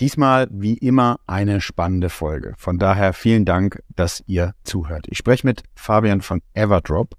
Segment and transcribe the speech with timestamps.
[0.00, 2.54] Diesmal wie immer eine spannende Folge.
[2.56, 5.06] Von daher vielen Dank, dass ihr zuhört.
[5.08, 7.16] Ich spreche mit Fabian von Everdrop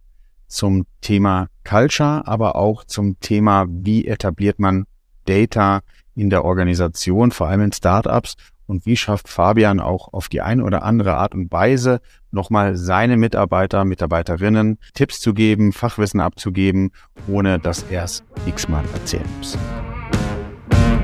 [0.47, 4.85] zum Thema Culture, aber auch zum Thema, wie etabliert man
[5.25, 5.81] Data
[6.15, 10.63] in der Organisation, vor allem in Startups und wie schafft Fabian auch auf die eine
[10.63, 11.99] oder andere Art und Weise
[12.31, 16.91] nochmal seine Mitarbeiter, Mitarbeiterinnen Tipps zu geben, Fachwissen abzugeben,
[17.27, 19.57] ohne dass er es x-mal erzählen muss.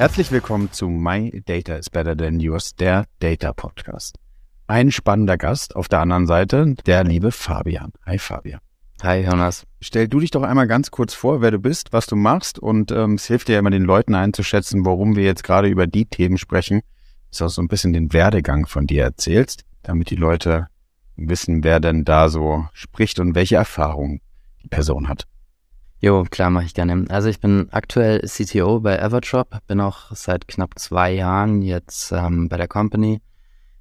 [0.00, 4.16] Herzlich willkommen zu My Data is Better Than Yours, der Data Podcast.
[4.66, 7.92] Ein spannender Gast auf der anderen Seite, der liebe Fabian.
[8.06, 8.60] Hi Fabian.
[9.02, 9.66] Hi Jonas.
[9.82, 12.90] Stell du dich doch einmal ganz kurz vor, wer du bist, was du machst und
[12.92, 16.38] ähm, es hilft dir immer den Leuten einzuschätzen, warum wir jetzt gerade über die Themen
[16.38, 16.80] sprechen,
[17.28, 20.68] dass du auch so ein bisschen den Werdegang von dir erzählst, damit die Leute
[21.16, 24.22] wissen, wer denn da so spricht und welche Erfahrungen
[24.62, 25.26] die Person hat.
[26.02, 27.04] Jo, klar, mache ich gerne.
[27.10, 32.48] Also ich bin aktuell CTO bei Everdrop, bin auch seit knapp zwei Jahren jetzt ähm,
[32.48, 33.20] bei der Company.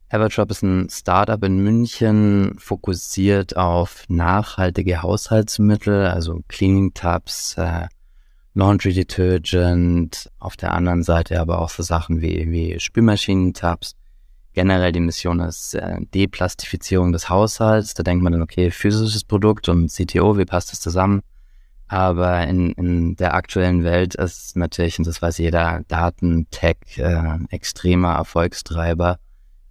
[0.10, 7.88] Everdrop ist ein Startup in München, fokussiert auf nachhaltige Haushaltsmittel, also Cleaning Tubs, äh,
[8.54, 13.96] Laundry Detergent, auf der anderen Seite aber auch so Sachen wie, wie Spülmaschinen-Tabs.
[14.52, 17.94] Generell die Mission ist äh, Deplastifizierung des Haushalts.
[17.94, 21.22] Da denkt man dann, okay, physisches Produkt und CTO, wie passt das zusammen?
[21.90, 27.40] Aber in, in der aktuellen Welt ist natürlich, und das weiß jeder, Daten, Tech, äh,
[27.50, 29.18] extremer Erfolgstreiber.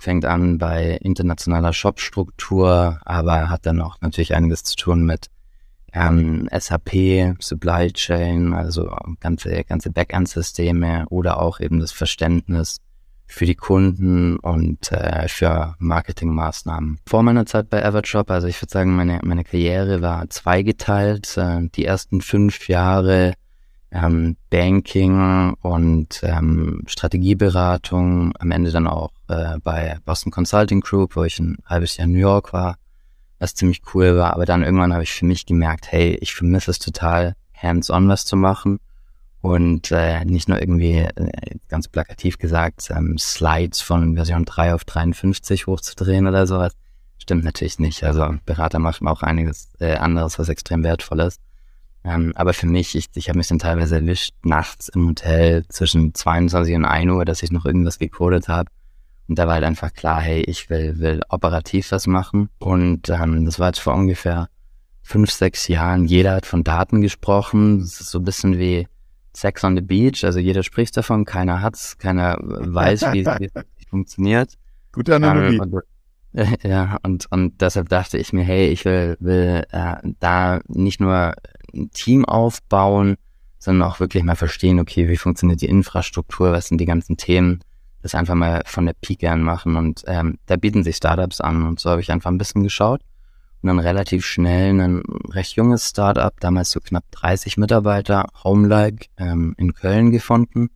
[0.00, 5.26] Fängt an bei internationaler Shopstruktur, aber hat dann auch natürlich einiges zu tun mit
[5.92, 12.78] ähm, SAP, Supply Chain, also ganze, ganze Backend-Systeme oder auch eben das Verständnis
[13.28, 16.98] für die Kunden und äh, für Marketingmaßnahmen.
[17.06, 21.36] Vor meiner Zeit bei Everjob, also ich würde sagen, meine, meine Karriere war zweigeteilt.
[21.36, 23.34] Äh, die ersten fünf Jahre
[23.90, 31.24] ähm, Banking und ähm, Strategieberatung, am Ende dann auch äh, bei Boston Consulting Group, wo
[31.24, 32.76] ich ein halbes Jahr in New York war,
[33.38, 34.32] was ziemlich cool war.
[34.34, 38.24] Aber dann irgendwann habe ich für mich gemerkt, hey, ich vermisse es total, hands-on was
[38.24, 38.78] zu machen
[39.40, 44.84] und äh, nicht nur irgendwie, äh, ganz plakativ gesagt, ähm, Slides von Version 3 auf
[44.84, 46.74] 53 hochzudrehen oder sowas.
[47.18, 48.02] Stimmt natürlich nicht.
[48.04, 51.40] Also Berater machen auch einiges äh, anderes, was extrem wertvoll ist.
[52.04, 56.14] Ähm, aber für mich, ich, ich habe mich dann teilweise erwischt, nachts im Hotel zwischen
[56.14, 58.70] 22 und 1 Uhr, dass ich noch irgendwas gecodet habe.
[59.28, 62.48] Und da war halt einfach klar, hey, ich will, will operativ was machen.
[62.58, 64.48] Und ähm, das war jetzt vor ungefähr
[65.02, 66.06] fünf, sechs Jahren.
[66.06, 67.80] Jeder hat von Daten gesprochen.
[67.80, 68.88] Das ist so ein bisschen wie
[69.38, 73.52] Sex on the Beach, also jeder spricht davon, keiner hat's, keiner weiß, wie es
[73.90, 74.54] funktioniert.
[74.92, 75.60] Gute Analogie.
[75.60, 75.82] Um, und,
[76.62, 81.34] ja, und, und deshalb dachte ich mir, hey, ich will, will äh, da nicht nur
[81.74, 83.16] ein Team aufbauen,
[83.58, 87.60] sondern auch wirklich mal verstehen, okay, wie funktioniert die Infrastruktur, was sind die ganzen Themen,
[88.02, 89.76] das einfach mal von der Pike an machen.
[89.76, 91.64] Und ähm, da bieten sich Startups an.
[91.64, 93.02] Und so habe ich einfach ein bisschen geschaut
[93.62, 99.74] dann relativ schnell ein recht junges Startup, damals so knapp 30 Mitarbeiter, Homelike ähm, in
[99.74, 100.70] Köln gefunden.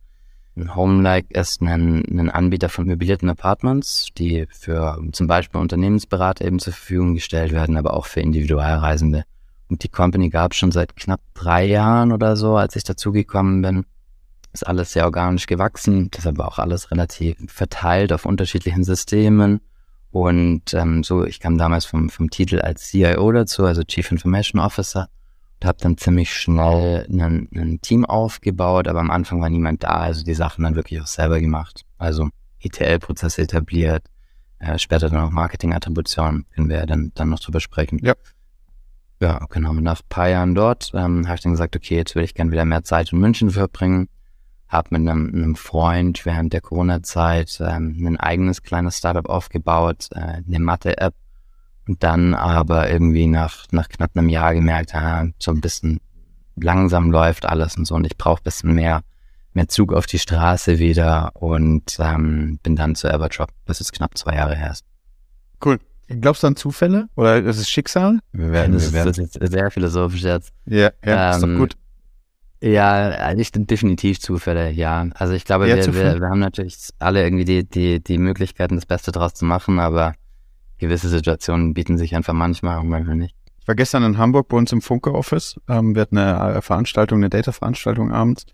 [0.75, 6.73] Homelike ist ein, ein Anbieter von möblierten Apartments, die für zum Beispiel Unternehmensberater eben zur
[6.73, 9.23] Verfügung gestellt werden, aber auch für Individualreisende.
[9.69, 13.61] Und die Company gab es schon seit knapp drei Jahren oder so, als ich dazugekommen
[13.61, 13.85] bin.
[14.51, 19.61] Ist alles sehr organisch gewachsen, deshalb auch alles relativ verteilt auf unterschiedlichen Systemen
[20.13, 24.61] und ähm, so, ich kam damals vom, vom Titel als CIO dazu, also Chief Information
[24.61, 25.09] Officer,
[25.59, 30.23] und habe dann ziemlich schnell ein Team aufgebaut, aber am Anfang war niemand da, also
[30.23, 31.81] die Sachen dann wirklich auch selber gemacht.
[31.97, 32.29] Also
[32.59, 34.05] ETL-Prozesse etabliert,
[34.59, 37.97] äh, später dann auch Marketing-Attribution, können wir ja dann, dann noch drüber sprechen.
[38.03, 38.13] Ja.
[39.19, 39.71] Ja, genau.
[39.71, 42.35] Und nach ein paar Jahren dort ähm, habe ich dann gesagt, okay, jetzt will ich
[42.35, 44.09] gerne wieder mehr Zeit in München verbringen
[44.73, 50.41] habe mit einem, einem, Freund während der Corona-Zeit ähm, ein eigenes kleines Startup aufgebaut, äh,
[50.45, 51.13] eine Mathe-App
[51.87, 55.99] und dann aber irgendwie nach, nach knapp einem Jahr gemerkt, ah, so ein bisschen
[56.55, 59.01] langsam läuft alles und so und ich brauche ein bisschen mehr,
[59.53, 64.17] mehr Zug auf die Straße wieder und ähm, bin dann zu Everdrop, das ist knapp
[64.17, 64.75] zwei Jahre her.
[65.63, 65.79] Cool.
[66.07, 68.19] Glaubst du an Zufälle oder ist es Schicksal?
[68.33, 69.29] Wir werden, das, wir werden.
[69.31, 70.51] sehr philosophisch jetzt.
[70.65, 71.77] Ja, ja, ähm, ist doch ähm, gut
[72.63, 75.09] Ja, ich, definitiv Zufälle, ja.
[75.15, 78.85] Also ich glaube, wir, wir, wir, haben natürlich alle irgendwie die, die, die Möglichkeiten, das
[78.85, 80.13] Beste draus zu machen, aber
[80.77, 83.35] gewisse Situationen bieten sich einfach manchmal und manchmal nicht.
[83.59, 85.59] Ich war gestern in Hamburg bei uns im Funke-Office.
[85.67, 88.45] Ähm, wir hatten eine Veranstaltung, eine Data-Veranstaltung abends.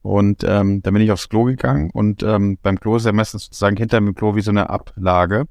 [0.00, 3.46] Und ähm, da bin ich aufs Klo gegangen und ähm, beim Klo ist ja meistens
[3.46, 5.44] sozusagen hinter dem Klo wie so eine Ablage.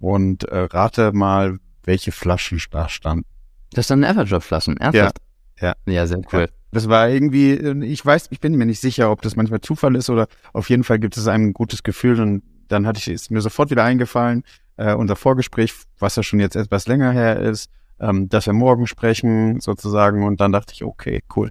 [0.00, 3.24] Und äh, rate mal, welche Flaschen da standen.
[3.72, 5.16] Das standen Everdrop-Flaschen, ernsthaft?
[5.60, 5.74] Ja.
[5.86, 6.40] Ja, ja sehr cool.
[6.40, 6.57] Ja.
[6.70, 7.54] Das war irgendwie,
[7.84, 10.84] ich weiß, ich bin mir nicht sicher, ob das manchmal Zufall ist oder auf jeden
[10.84, 13.84] Fall gibt es einem ein gutes Gefühl und dann hatte ich, ist mir sofort wieder
[13.84, 14.44] eingefallen,
[14.76, 17.70] äh, unser Vorgespräch, was ja schon jetzt etwas länger her ist,
[18.00, 21.50] ähm, dass wir morgen sprechen sozusagen und dann dachte ich, okay, cool.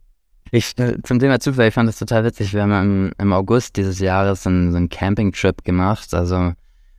[0.52, 2.54] Ich, äh, zum Thema Zufall, ich fand das total witzig.
[2.54, 6.54] Wir haben im, im August dieses Jahres einen, so einen Camping-Trip gemacht, also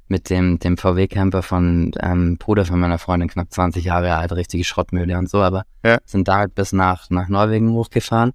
[0.09, 4.65] mit dem, dem VW-Camper von ähm, Bruder von meiner Freundin, knapp 20 Jahre alt, richtige
[4.65, 5.99] Schrottmühle und so, aber ja.
[6.05, 8.33] sind da halt bis nach, nach Norwegen hochgefahren.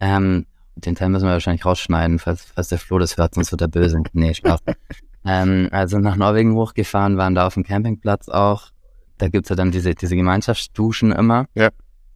[0.00, 0.46] Ähm,
[0.76, 3.68] den Teil müssen wir wahrscheinlich rausschneiden, falls, falls der Flo das hört, sonst wird er
[3.68, 4.02] böse.
[4.12, 4.60] Nee, Spaß.
[5.26, 8.70] ähm, also nach Norwegen hochgefahren, waren da auf dem Campingplatz auch.
[9.18, 11.46] Da gibt's ja dann diese, diese Gemeinschaftsduschen immer.
[11.54, 11.68] Ja.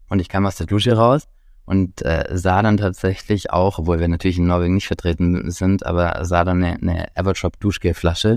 [0.09, 1.25] Und ich kam aus der Dusche raus
[1.67, 6.25] und äh, sah dann tatsächlich auch, obwohl wir natürlich in Norwegen nicht vertreten sind, aber
[6.25, 8.37] sah dann eine, eine Evershop Duschgelflasche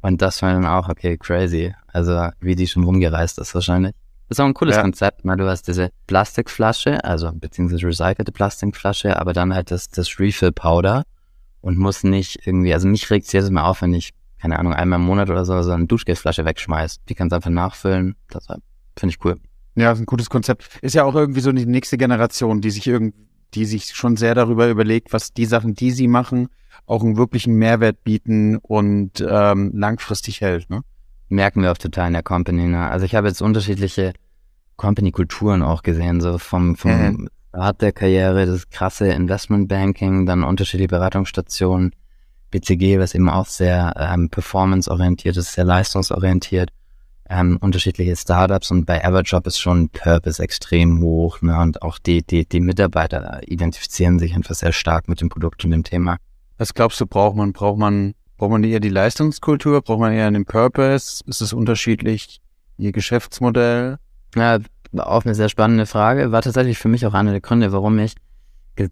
[0.00, 1.74] und das war dann auch, okay, crazy.
[1.86, 3.94] Also wie die schon rumgereist ist wahrscheinlich.
[4.28, 4.82] Das ist auch ein cooles ja.
[4.82, 10.20] Konzept, weil du hast diese Plastikflasche, also beziehungsweise recycelte Plastikflasche, aber dann halt das, das
[10.20, 11.04] Refill-Powder
[11.62, 14.10] und muss nicht irgendwie, also mich regt es jedes Mal auf, wenn ich,
[14.40, 16.98] keine Ahnung, einmal im Monat oder so, so eine Duschgelflasche wegschmeiß.
[17.08, 18.16] Die kannst du einfach nachfüllen.
[18.28, 19.36] Das finde ich cool.
[19.74, 20.78] Ja, ist ein gutes Konzept.
[20.82, 23.16] Ist ja auch irgendwie so die nächste Generation, die sich irgendwie,
[23.54, 26.48] die sich schon sehr darüber überlegt, was die Sachen, die sie machen,
[26.86, 30.70] auch einen wirklichen Mehrwert bieten und ähm, langfristig hält.
[30.70, 30.82] Ne?
[31.28, 32.66] Merken wir auch total in der Company.
[32.66, 32.88] Ne?
[32.88, 34.12] Also ich habe jetzt unterschiedliche
[34.76, 37.28] Company-Kulturen auch gesehen, so vom, vom mhm.
[37.50, 41.92] Start der Karriere, das krasse Investmentbanking, dann unterschiedliche Beratungsstationen,
[42.50, 46.70] BCG, was eben auch sehr ähm, performance-orientiert ist, sehr leistungsorientiert,
[47.28, 51.58] ähm, unterschiedliche Startups und bei Everjob ist schon Purpose extrem hoch ne?
[51.58, 55.70] und auch die, die, die Mitarbeiter identifizieren sich einfach sehr stark mit dem Produkt und
[55.70, 56.16] dem Thema.
[56.56, 57.52] Was glaubst du, braucht man?
[57.52, 59.82] Braucht man, braucht man eher die Leistungskultur?
[59.82, 61.22] Braucht man eher den Purpose?
[61.26, 62.40] Ist es unterschiedlich,
[62.78, 63.98] ihr Geschäftsmodell?
[64.34, 64.58] Ja,
[64.96, 66.32] auch eine sehr spannende Frage.
[66.32, 68.14] War tatsächlich für mich auch einer der Gründe, warum ich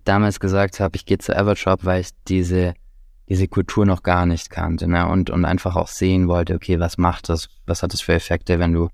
[0.05, 2.75] damals gesagt habe, ich gehe zu Evershop, weil ich diese,
[3.29, 5.07] diese Kultur noch gar nicht kannte, ne?
[5.09, 7.49] Und, und einfach auch sehen wollte, okay, was macht das?
[7.67, 8.89] Was hat das für Effekte, wenn du,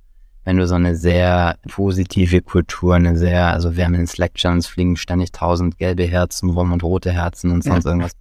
[0.44, 4.96] wenn du so eine sehr positive Kultur, eine sehr, also wir haben in Slack-Channels fliegen
[4.96, 7.90] ständig tausend gelbe Herzen rum und rote Herzen und sonst ja.
[7.90, 8.12] irgendwas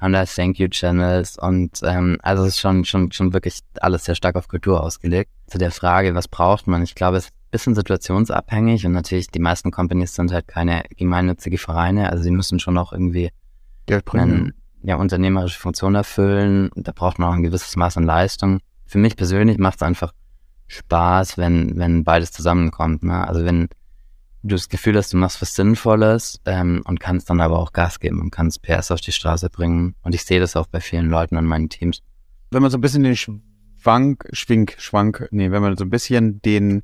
[0.00, 4.04] haben da Thank You Channels und ähm, also es ist schon, schon, schon wirklich alles
[4.04, 5.30] sehr stark auf Kultur ausgelegt.
[5.46, 6.82] Zu der Frage, was braucht man?
[6.82, 10.82] Ich glaube, es ist ein bisschen situationsabhängig und natürlich die meisten Companies sind halt keine
[10.96, 13.30] gemeinnützige Vereine, also sie müssen schon auch irgendwie
[13.86, 14.52] Geld bringen.
[14.84, 16.70] Ja, unternehmerische Funktion erfüllen.
[16.76, 18.60] Da braucht man auch ein gewisses Maß an Leistung.
[18.86, 20.12] Für mich persönlich macht es einfach
[20.66, 23.02] Spaß, wenn, wenn beides zusammenkommt.
[23.02, 23.26] Ne?
[23.26, 23.68] Also wenn
[24.42, 27.98] du das Gefühl hast, du machst was Sinnvolles ähm, und kannst dann aber auch Gas
[27.98, 29.94] geben und kannst PS auf die Straße bringen.
[30.02, 32.00] Und ich sehe das auch bei vielen Leuten an meinen Teams.
[32.50, 36.42] Wenn man so ein bisschen den Schwank, Schwink, Schwank, nee, wenn man so ein bisschen
[36.42, 36.82] den,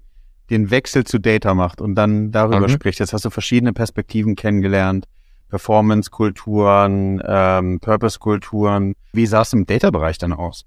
[0.49, 2.71] den Wechsel zu Data macht und dann darüber mhm.
[2.71, 5.07] spricht, jetzt hast du verschiedene Perspektiven kennengelernt,
[5.51, 8.95] Performance-Kulturen, ähm, Purpose-Kulturen.
[9.13, 10.65] Wie sah es im Data-Bereich dann aus?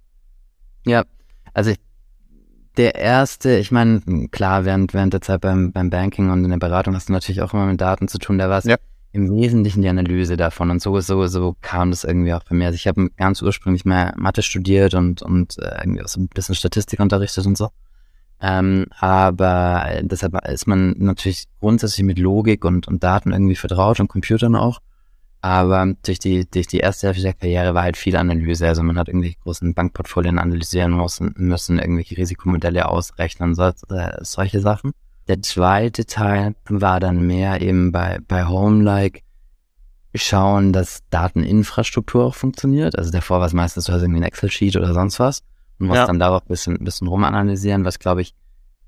[0.86, 1.04] Ja,
[1.54, 1.80] also ich
[2.78, 6.58] der erste, ich meine, klar, während, während der Zeit beim, beim Banking und in der
[6.58, 8.38] Beratung hast du natürlich auch immer mit Daten zu tun.
[8.38, 8.78] Da war es ja.
[9.12, 10.72] im Wesentlichen die Analyse davon.
[10.72, 12.68] Und so, so, so kam das irgendwie auch bei mir.
[12.68, 16.28] Also ich habe ganz ursprünglich mal Mathe studiert und, und äh, irgendwie auch so ein
[16.30, 17.70] bisschen Statistik unterrichtet und so.
[18.46, 24.10] Ähm, aber deshalb ist man natürlich grundsätzlich mit Logik und, und Daten irgendwie vertraut und
[24.10, 24.80] Computern auch.
[25.40, 28.68] Aber durch die, durch die erste Hälfte der Karriere war halt viel Analyse.
[28.68, 34.60] Also man hat irgendwelche großen Bankportfolien analysieren müssen, müssen irgendwelche Risikomodelle ausrechnen, so, äh, solche
[34.60, 34.92] Sachen.
[35.30, 39.24] Der zweite Teil war dann mehr eben bei, bei Home-like
[40.16, 42.98] schauen, dass Dateninfrastruktur auch funktioniert.
[42.98, 45.44] Also davor war es meistens, hast irgendwie ein Excel-Sheet oder sonst was
[45.80, 46.08] und musst ja.
[46.08, 48.36] dann darauf ein bisschen, ein bisschen rumanalysieren, was glaube ich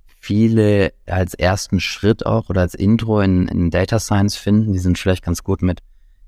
[0.06, 4.74] viele als ersten Schritt auch oder als Intro in, in Data Science finden.
[4.74, 5.82] Die sind vielleicht ganz gut mit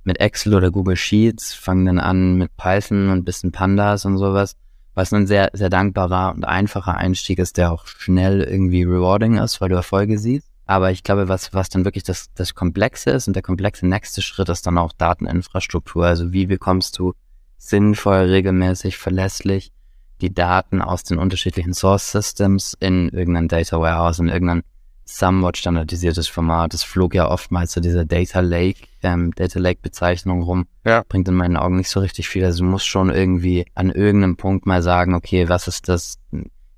[0.08, 4.56] mit Excel oder Google Sheets, fangen dann an mit Python und bisschen Pandas und sowas,
[4.94, 9.60] was ein sehr, sehr dankbarer und einfacher Einstieg ist, der auch schnell irgendwie rewarding ist,
[9.60, 10.48] weil du Erfolge siehst.
[10.66, 14.22] Aber ich glaube, was, was dann wirklich das, das Komplexe ist und der komplexe nächste
[14.22, 16.06] Schritt ist dann auch Dateninfrastruktur.
[16.06, 17.14] Also wie bekommst du
[17.58, 19.74] sinnvoll, regelmäßig, verlässlich
[20.22, 24.64] die Daten aus den unterschiedlichen Source Systems in irgendein Data Warehouse, in irgendein
[25.08, 26.74] somewhat standardisiertes Format.
[26.74, 30.68] Es flog ja oftmals so dieser Data Lake, ähm, Data Lake Bezeichnung rum.
[30.86, 31.04] Ja.
[31.08, 32.44] Bringt in meinen Augen nicht so richtig viel.
[32.44, 36.18] Also du musst schon irgendwie an irgendeinem Punkt mal sagen, okay, was ist das,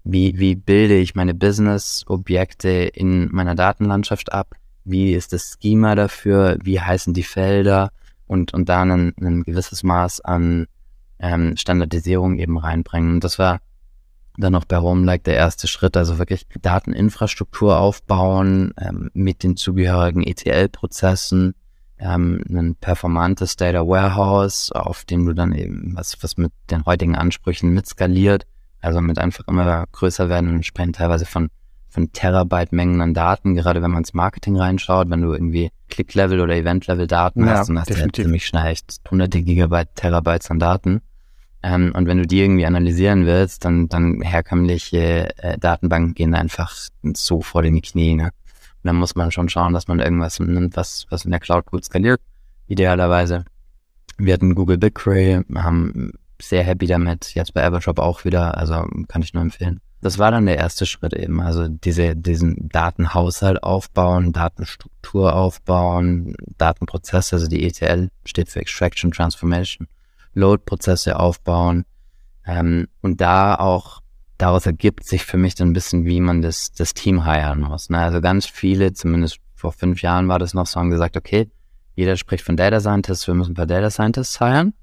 [0.03, 4.55] wie, wie bilde ich meine Business-Objekte in meiner Datenlandschaft ab?
[4.85, 6.57] Wie ist das Schema dafür?
[6.63, 7.91] Wie heißen die Felder?
[8.27, 10.67] Und, und da ein, ein gewisses Maß an
[11.19, 13.15] ähm, Standardisierung eben reinbringen.
[13.15, 13.59] Und das war
[14.37, 20.23] dann noch bei HomeLike der erste Schritt, also wirklich Dateninfrastruktur aufbauen ähm, mit den zugehörigen
[20.23, 21.55] ETL-Prozessen,
[21.97, 27.15] ähm, ein performantes Data Warehouse, auf dem du dann eben was, was mit den heutigen
[27.15, 28.45] Ansprüchen mitskaliert,
[28.79, 31.49] also mit einfach immer größer werden und sprechen teilweise von
[31.89, 36.55] von Terabyte-Mengen an Daten, gerade wenn man ins Marketing reinschaut, wenn du irgendwie Click-Level oder
[36.55, 38.23] Event-Level Daten ja, hast, dann hast definitiv.
[38.23, 41.01] du ziemlich schnell echt hunderte Gigabyte, Terabytes an Daten.
[41.61, 46.73] Ähm, und wenn du die irgendwie analysieren willst, dann, dann herkömmliche äh, Datenbanken gehen einfach
[47.13, 48.15] so vor den Knie.
[48.15, 48.25] Ne?
[48.25, 48.31] Und
[48.83, 51.83] dann muss man schon schauen, dass man irgendwas nimmt, was, was in der Cloud gut
[51.83, 52.21] skaliert,
[52.67, 53.43] idealerweise.
[54.17, 56.11] Wir hatten Google BigQuery, haben
[56.41, 59.81] sehr happy damit, jetzt bei Evershop auch wieder, also kann ich nur empfehlen.
[60.01, 67.35] Das war dann der erste Schritt eben, also diese, diesen Datenhaushalt aufbauen, Datenstruktur aufbauen, Datenprozesse,
[67.35, 69.89] also die ETL steht für Extraction Transformation
[70.39, 71.85] Load-Prozesse aufbauen.
[72.45, 74.01] Ähm, und da auch,
[74.37, 77.89] daraus ergibt sich für mich dann ein bisschen, wie man das, das Team heiren muss.
[77.89, 77.99] Ne?
[77.99, 81.49] Also ganz viele, zumindest vor fünf Jahren war das noch so, haben gesagt, okay,
[81.95, 84.73] jeder spricht von Data Scientists, wir müssen ein paar Data Scientists heiren.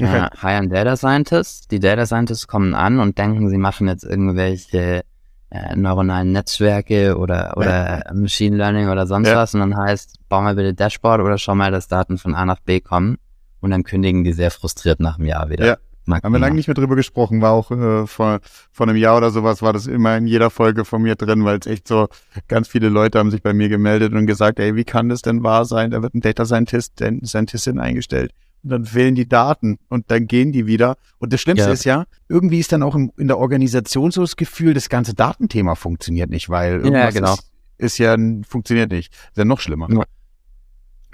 [0.00, 0.26] Okay.
[0.26, 1.68] Äh, hiren Data Scientists.
[1.68, 5.04] Die Data Scientists kommen an und denken, sie machen jetzt irgendwelche
[5.50, 8.14] äh, neuronalen Netzwerke oder, oder ja.
[8.14, 9.36] Machine Learning oder sonst ja.
[9.36, 9.54] was.
[9.54, 12.58] Und dann heißt, bau mal bitte Dashboard oder schau mal, dass Daten von A nach
[12.58, 13.18] B kommen
[13.64, 15.66] und dann kündigen die sehr frustriert nach einem Jahr wieder.
[15.66, 15.76] Ja.
[16.06, 18.40] Haben wir lange nicht mehr drüber gesprochen, war auch äh, vor,
[18.70, 21.58] vor einem Jahr oder sowas, war das immer in jeder Folge von mir drin, weil
[21.58, 22.08] es echt so,
[22.46, 25.42] ganz viele Leute haben sich bei mir gemeldet und gesagt, ey, wie kann das denn
[25.42, 25.92] wahr sein?
[25.92, 28.32] Da wird ein Data Scientist, Scientistin eingestellt
[28.64, 30.96] und dann fehlen die Daten und dann gehen die wieder.
[31.18, 31.72] Und das Schlimmste ja.
[31.72, 35.14] ist ja, irgendwie ist dann auch im, in der Organisation so das Gefühl, das ganze
[35.14, 37.34] Datenthema funktioniert nicht, weil irgendwas ja, genau.
[37.34, 38.16] ist, ist, ja,
[38.46, 39.12] funktioniert nicht.
[39.12, 39.88] Ist ja noch schlimmer.
[39.90, 40.04] Ja.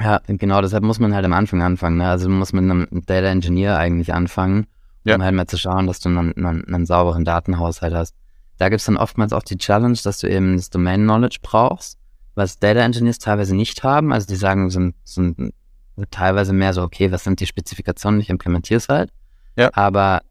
[0.00, 1.98] Ja, genau, deshalb muss man halt am Anfang anfangen.
[1.98, 2.08] Ne?
[2.08, 4.66] Also du musst mit einem Data Engineer eigentlich anfangen,
[5.04, 5.14] ja.
[5.14, 8.14] um halt mal zu schauen, dass du einen, einen, einen sauberen Datenhaushalt hast.
[8.56, 11.98] Da gibt's dann oftmals auch die Challenge, dass du eben das Domain Knowledge brauchst,
[12.34, 14.12] was Data Engineers teilweise nicht haben.
[14.12, 15.52] Also die sagen, sind, sind
[16.10, 19.10] teilweise mehr so, okay, was sind die Spezifikationen, ich implementiere es halt.
[19.56, 19.70] Ja.
[19.74, 20.22] Aber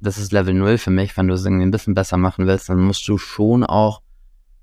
[0.00, 1.16] das ist Level 0 für mich.
[1.16, 4.02] Wenn du es irgendwie ein bisschen besser machen willst, dann musst du schon auch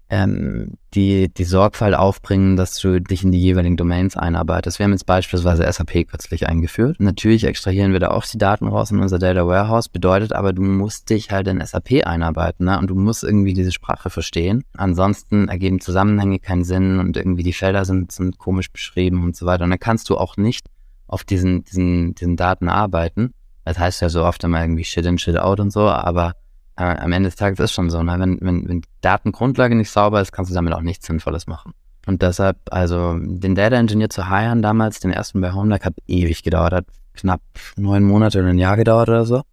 [0.10, 4.80] ähm, die, die Sorgfalt aufbringen, dass du dich in die jeweiligen Domains einarbeitest.
[4.80, 6.98] Wir haben jetzt beispielsweise SAP kürzlich eingeführt.
[7.00, 10.64] Natürlich extrahieren wir da auch die Daten raus in unser Data Warehouse, bedeutet aber, du
[10.64, 12.80] musst dich halt in SAP einarbeiten ne?
[12.80, 14.64] und du musst irgendwie diese Sprache verstehen.
[14.76, 19.46] Ansonsten ergeben Zusammenhänge keinen Sinn und irgendwie die Felder sind, sind komisch beschrieben und so
[19.46, 19.66] weiter.
[19.66, 20.66] Und dann kannst du auch nicht
[21.08, 23.34] auf diesen, diesen, diesen Daten arbeiten.
[23.64, 26.34] Das heißt ja so oft immer irgendwie Shit in, Shit out und so, aber
[26.80, 28.16] äh, am Ende des Tages ist schon so, ne?
[28.18, 31.74] wenn, wenn, wenn die Datengrundlage nicht sauber ist, kannst du damit auch nichts Sinnvolles machen.
[32.08, 36.42] Und deshalb, also den Data Engineer zu hiren damals, den ersten bei Homelike, hat ewig
[36.42, 37.42] gedauert, hat knapp
[37.76, 39.44] neun Monate oder ein Jahr gedauert oder so.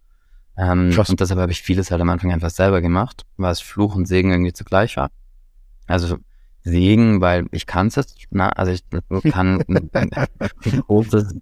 [0.57, 3.95] Ähm, und deshalb habe ich vieles halt am Anfang einfach selber gemacht, weil es Fluch
[3.95, 5.09] und Segen irgendwie zugleich war.
[5.85, 6.17] Also
[6.63, 8.83] Segen, weil ich kann es jetzt, na, also ich
[9.31, 11.35] kann ein großes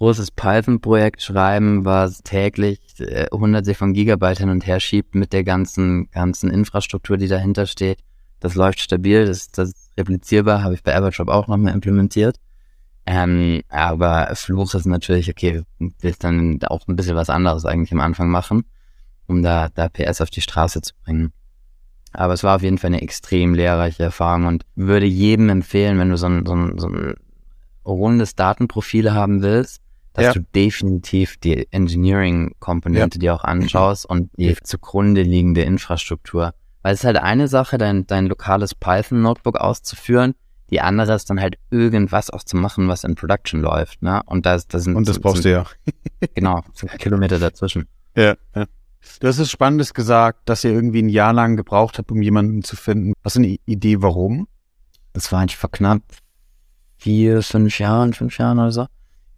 [0.00, 5.44] großes Python-Projekt schreiben, was täglich äh, hunderte von Gigabyte hin und her schiebt mit der
[5.44, 7.98] ganzen, ganzen Infrastruktur, die dahinter steht.
[8.40, 12.36] Das läuft stabil, das, das ist replizierbar, habe ich bei Everjob auch nochmal implementiert.
[13.04, 18.00] Ähm, aber Fluch ist natürlich, okay, willst dann auch ein bisschen was anderes eigentlich am
[18.00, 18.64] Anfang machen,
[19.26, 21.30] um da, da PS auf die Straße zu bringen.
[22.14, 26.08] Aber es war auf jeden Fall eine extrem lehrreiche Erfahrung und würde jedem empfehlen, wenn
[26.08, 27.16] du so ein, so ein, so ein
[27.84, 30.32] rundes Datenprofil haben willst, dass ja.
[30.32, 33.20] du definitiv die Engineering-Komponente ja.
[33.20, 36.52] dir auch anschaust und die zugrunde liegende Infrastruktur.
[36.82, 40.34] Weil es ist halt eine Sache, dein, dein lokales Python-Notebook auszuführen,
[40.70, 44.22] die andere ist dann halt irgendwas auch zu machen, was in Production läuft, ne?
[44.26, 45.66] Und das, das sind und das brauchst sind, du ja.
[46.34, 46.62] genau,
[46.98, 47.86] Kilometer dazwischen.
[48.16, 48.66] Ja, ja.
[49.18, 52.62] Du hast es Spannendes gesagt, dass ihr irgendwie ein Jahr lang gebraucht habt, um jemanden
[52.62, 53.14] zu finden.
[53.24, 54.46] Hast du eine Idee, warum?
[55.12, 56.02] Das war eigentlich vor knapp
[56.98, 58.86] vier, fünf Jahren, fünf Jahren oder so.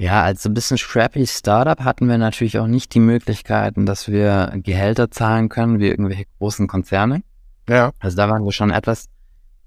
[0.02, 4.08] Ja, als so ein bisschen scrappy Startup hatten wir natürlich auch nicht die Möglichkeiten, dass
[4.08, 7.22] wir Gehälter zahlen können wie irgendwelche großen Konzerne.
[7.68, 7.92] Ja.
[8.00, 9.06] Also da waren wir schon etwas,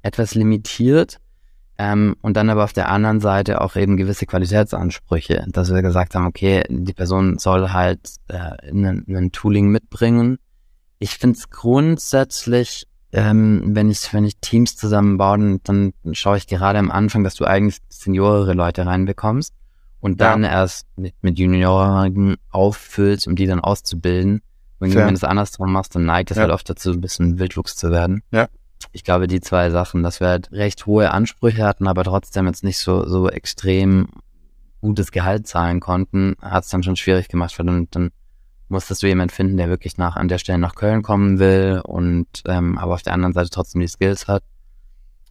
[0.01, 1.21] etwas limitiert.
[1.77, 6.15] Ähm, und dann aber auf der anderen Seite auch eben gewisse Qualitätsansprüche, dass wir gesagt
[6.15, 10.37] haben, okay, die Person soll halt äh, ein Tooling mitbringen.
[10.99, 16.47] Ich finde es grundsätzlich ähm, wenn ich, wenn ich Teams zusammenbaue, dann, dann schaue ich
[16.47, 19.53] gerade am Anfang, dass du eigentlich seniorere Leute reinbekommst
[20.05, 20.51] und dann ja.
[20.51, 24.43] erst mit, mit Junioren auffüllst, um die dann auszubilden.
[24.77, 26.43] Wenn du das andersrum machst, dann neigt es ja.
[26.43, 28.21] halt oft dazu, ein bisschen Wildwuchs zu werden.
[28.29, 28.47] Ja.
[28.91, 32.63] Ich glaube, die zwei Sachen, dass wir halt recht hohe Ansprüche hatten, aber trotzdem jetzt
[32.63, 34.09] nicht so, so extrem
[34.79, 38.11] gutes Gehalt zahlen konnten, hat es dann schon schwierig gemacht, weil dann, dann
[38.69, 42.27] musstest du jemanden finden, der wirklich nach an der Stelle nach Köln kommen will und
[42.45, 44.43] ähm, aber auf der anderen Seite trotzdem die Skills hat.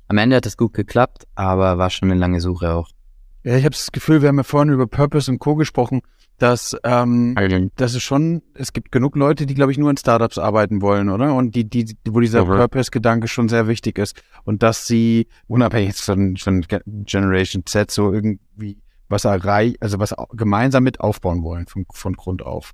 [0.08, 2.90] Am Ende hat es gut geklappt, aber war schon eine lange Suche auch.
[3.44, 5.54] Ja, ich habe das Gefühl, wir haben ja vorhin über Purpose und Co.
[5.54, 6.00] gesprochen,
[6.38, 7.34] dass, ähm,
[7.76, 11.10] dass es schon, es gibt genug Leute, die, glaube ich, nur in Startups arbeiten wollen,
[11.10, 11.34] oder?
[11.34, 12.56] Und die, die, wo dieser okay.
[12.56, 14.20] Purpose-Gedanke schon sehr wichtig ist.
[14.44, 20.82] Und dass sie, unabhängig von, von Generation Z, so irgendwie was erreichen, also was gemeinsam
[20.82, 22.72] mit aufbauen wollen, von, von Grund auf.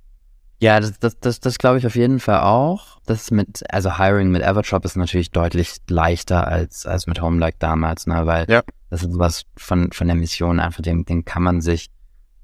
[0.61, 2.99] Ja, das, das, das, das glaube ich auf jeden Fall auch.
[3.07, 8.05] Das mit, also Hiring mit Evertrop ist natürlich deutlich leichter als, als mit Homelike damals,
[8.05, 8.61] ne, weil ja.
[8.91, 11.89] das ist was von, von der Mission einfach, den, den kann man sich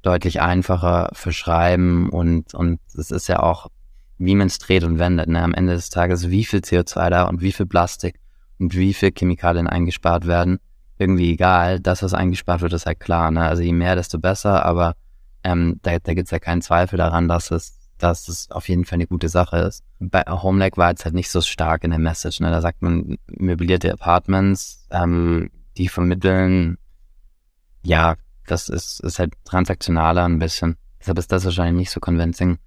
[0.01, 3.67] deutlich einfacher verschreiben und, und es ist ja auch,
[4.17, 7.25] wie man es dreht und wendet, ne, am Ende des Tages, wie viel CO2 da
[7.25, 8.19] und wie viel Plastik
[8.57, 10.57] und wie viel Chemikalien eingespart werden,
[10.97, 11.79] irgendwie egal.
[11.79, 14.95] Das, was eingespart wird, ist halt klar, ne, also je mehr, desto besser, aber
[15.43, 18.85] ähm, da, da gibt es ja keinen Zweifel daran, dass es dass es auf jeden
[18.85, 19.83] Fall eine gute Sache ist.
[19.99, 22.39] Bei Homelag war es halt nicht so stark in der Message.
[22.39, 22.49] Ne?
[22.49, 26.77] Da sagt man möblierte Apartments, ähm, die vermitteln,
[27.83, 30.77] ja, das ist, ist halt transaktionaler ein bisschen.
[30.99, 32.57] Deshalb ist das wahrscheinlich nicht so convincing.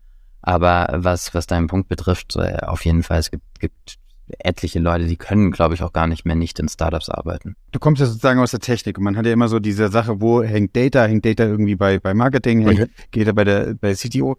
[0.43, 3.99] Aber was, was deinen Punkt betrifft, äh, auf jeden Fall, es gibt, gibt
[4.39, 7.57] etliche Leute, die können, glaube ich, auch gar nicht mehr nicht in Startups arbeiten.
[7.73, 10.21] Du kommst ja sozusagen aus der Technik und man hat ja immer so diese Sache,
[10.21, 12.91] wo hängt Data, hängt Data irgendwie bei, bei Marketing, hängt, okay.
[13.11, 14.37] geht er bei der, bei CTO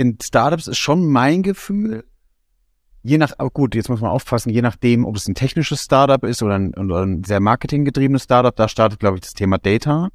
[0.00, 2.04] in Startups ist schon mein Gefühl,
[3.02, 6.24] je nach, oh gut, jetzt muss man aufpassen, je nachdem, ob es ein technisches Startup
[6.24, 10.08] ist oder ein, oder ein sehr marketinggetriebenes Startup, da startet, glaube ich, das Thema Data.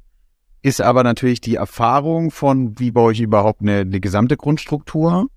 [0.60, 5.28] Ist aber natürlich die Erfahrung von, wie baue ich überhaupt eine, eine gesamte Grundstruktur.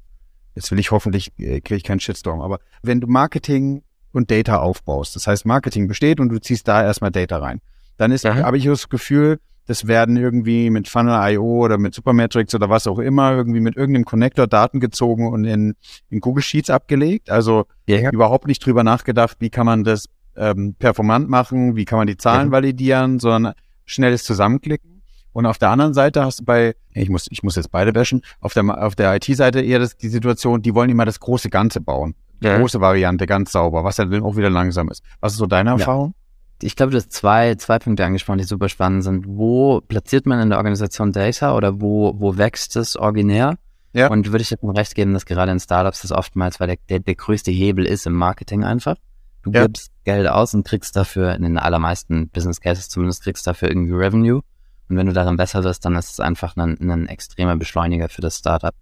[0.56, 4.58] Jetzt will ich hoffentlich, äh, kriege ich keinen Shitstorm, aber wenn du Marketing und Data
[4.58, 7.62] aufbaust, das heißt Marketing besteht und du ziehst da erstmal Data rein,
[7.98, 12.72] dann ist, habe ich das Gefühl, das werden irgendwie mit Funnel.io oder mit Supermetrics oder
[12.72, 15.76] was auch immer irgendwie mit irgendeinem Connector Daten gezogen und in,
[16.10, 17.30] in Google Sheets abgelegt.
[17.30, 18.10] Also ja.
[18.10, 20.06] überhaupt nicht drüber nachgedacht, wie kann man das
[20.36, 22.52] ähm, performant machen, wie kann man die Zahlen ja.
[22.52, 23.54] validieren, sondern
[23.86, 25.04] schnelles Zusammenklicken.
[25.34, 28.24] Und auf der anderen Seite hast du bei, ich muss, ich muss jetzt beide bashen,
[28.42, 31.80] auf der, auf der IT-Seite eher das, die Situation, die wollen immer das große Ganze
[31.80, 32.16] bauen.
[32.42, 32.58] Ja.
[32.58, 35.04] Große Variante, ganz sauber, was dann auch wieder langsam ist.
[35.20, 36.16] Was ist so deine Erfahrung?
[36.62, 39.26] Ich glaube, du hast zwei, zwei Punkte angesprochen, die super spannend sind.
[39.28, 43.58] Wo platziert man in der Organisation Data oder wo, wo wächst es originär?
[43.94, 44.08] Ja.
[44.10, 47.00] Und würde ich dir recht geben, dass gerade in Startups das oftmals, weil der, der,
[47.00, 48.96] der größte Hebel ist im Marketing einfach.
[49.44, 49.66] Du ja.
[49.66, 53.94] gibst Geld aus und kriegst dafür, in den allermeisten Business Cases zumindest, kriegst dafür irgendwie
[53.94, 54.42] Revenue.
[54.90, 58.22] Und wenn du darin besser wirst, dann ist es einfach ein, ein extremer Beschleuniger für
[58.22, 58.74] das Startup.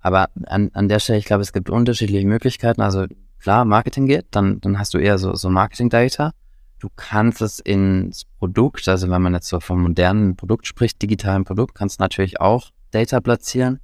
[0.00, 2.82] Aber an, an der Stelle, ich glaube, es gibt unterschiedliche Möglichkeiten.
[2.82, 3.06] Also
[3.38, 6.32] klar, Marketing geht, dann, dann hast du eher so, so Marketing-Data.
[6.80, 11.44] Du kannst es ins Produkt, also wenn man jetzt so vom modernen Produkt spricht, digitalen
[11.44, 13.80] Produkt, kannst du natürlich auch Data platzieren.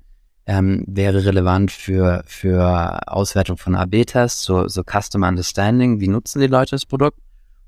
[0.47, 6.47] Ähm, wäre relevant für, für Auswertung von AB-Tests, so, so Customer Understanding, wie nutzen die
[6.47, 7.19] Leute das Produkt.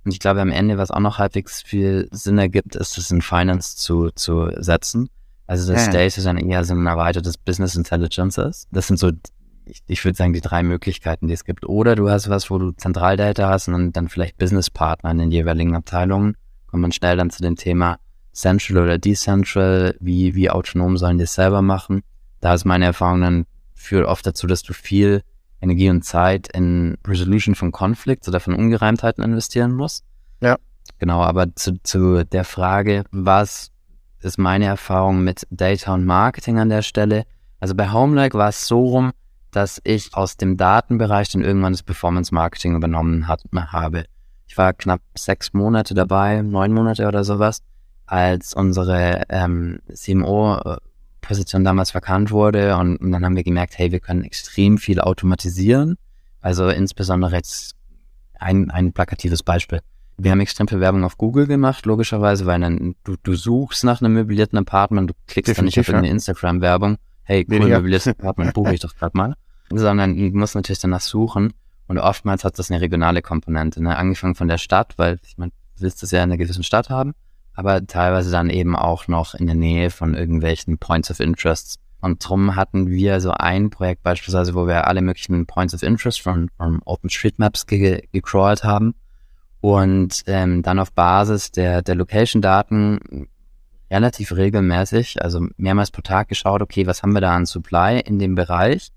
[0.05, 3.21] Und ich glaube, am Ende, was auch noch halbwegs viel Sinn ergibt, ist es in
[3.21, 5.11] Finance zu, zu setzen.
[5.47, 5.93] Also das ja.
[5.93, 8.69] Data dann eher so ein erweitertes Business Intelligence ist.
[8.71, 9.11] Das sind so
[9.69, 11.67] ich, ich würde sagen, die drei Möglichkeiten, die es gibt.
[11.67, 15.75] Oder du hast was, wo du Zentraldata hast und dann, vielleicht Businesspartner in den jeweiligen
[15.75, 16.37] Abteilungen.
[16.67, 17.99] Kommt man schnell dann zu dem Thema
[18.33, 22.03] Central oder Decentral, wie, wie autonom sollen die es selber machen.
[22.41, 25.23] Da ist meine Erfahrung dann führt oft dazu, dass du viel
[25.61, 30.05] Energie und Zeit in Resolution von Conflicts oder von Ungereimtheiten investieren musst.
[30.41, 30.57] Ja.
[30.99, 33.71] Genau, aber zu, zu der Frage, was
[34.21, 37.25] ist meine Erfahrung mit Data und Marketing an der Stelle?
[37.61, 39.13] Also bei Homelike war es so rum,
[39.51, 44.05] dass ich aus dem Datenbereich dann irgendwann das Performance Marketing übernommen hat, habe.
[44.47, 47.63] Ich war knapp sechs Monate dabei, neun Monate oder sowas,
[48.07, 52.77] als unsere ähm, CMO-Position damals verkannt wurde.
[52.77, 55.97] Und, und dann haben wir gemerkt, hey, wir können extrem viel automatisieren.
[56.41, 57.75] Also insbesondere jetzt
[58.39, 59.81] ein, ein plakatives Beispiel.
[60.17, 64.01] Wir haben extrem viel Werbung auf Google gemacht, logischerweise, weil dann du, du suchst nach
[64.01, 66.97] einem möblierten Apartment, du klickst Definitiv, dann nicht auf irgendeine Instagram-Werbung,
[67.29, 67.77] hey, cool, Weniger.
[67.81, 69.35] möbliertes Apartment buche ich doch gerade mal.
[69.71, 71.53] Sondern du musst natürlich danach suchen.
[71.87, 73.97] Und oftmals hat das eine regionale Komponente, ne?
[73.97, 76.91] angefangen von der Stadt, weil ich meine, du willst es ja in einer gewissen Stadt
[76.91, 77.15] haben,
[77.55, 82.27] aber teilweise dann eben auch noch in der Nähe von irgendwelchen Points of Interests, Und
[82.27, 86.51] drum hatten wir so ein Projekt beispielsweise, wo wir alle möglichen Points of Interest von,
[86.57, 88.95] von OpenStreetMaps ge gecrawlt haben
[89.61, 93.29] und ähm, dann auf Basis der, der Location-Daten
[93.91, 98.19] relativ regelmäßig, also mehrmals pro Tag geschaut, okay, was haben wir da an Supply in
[98.19, 98.91] dem Bereich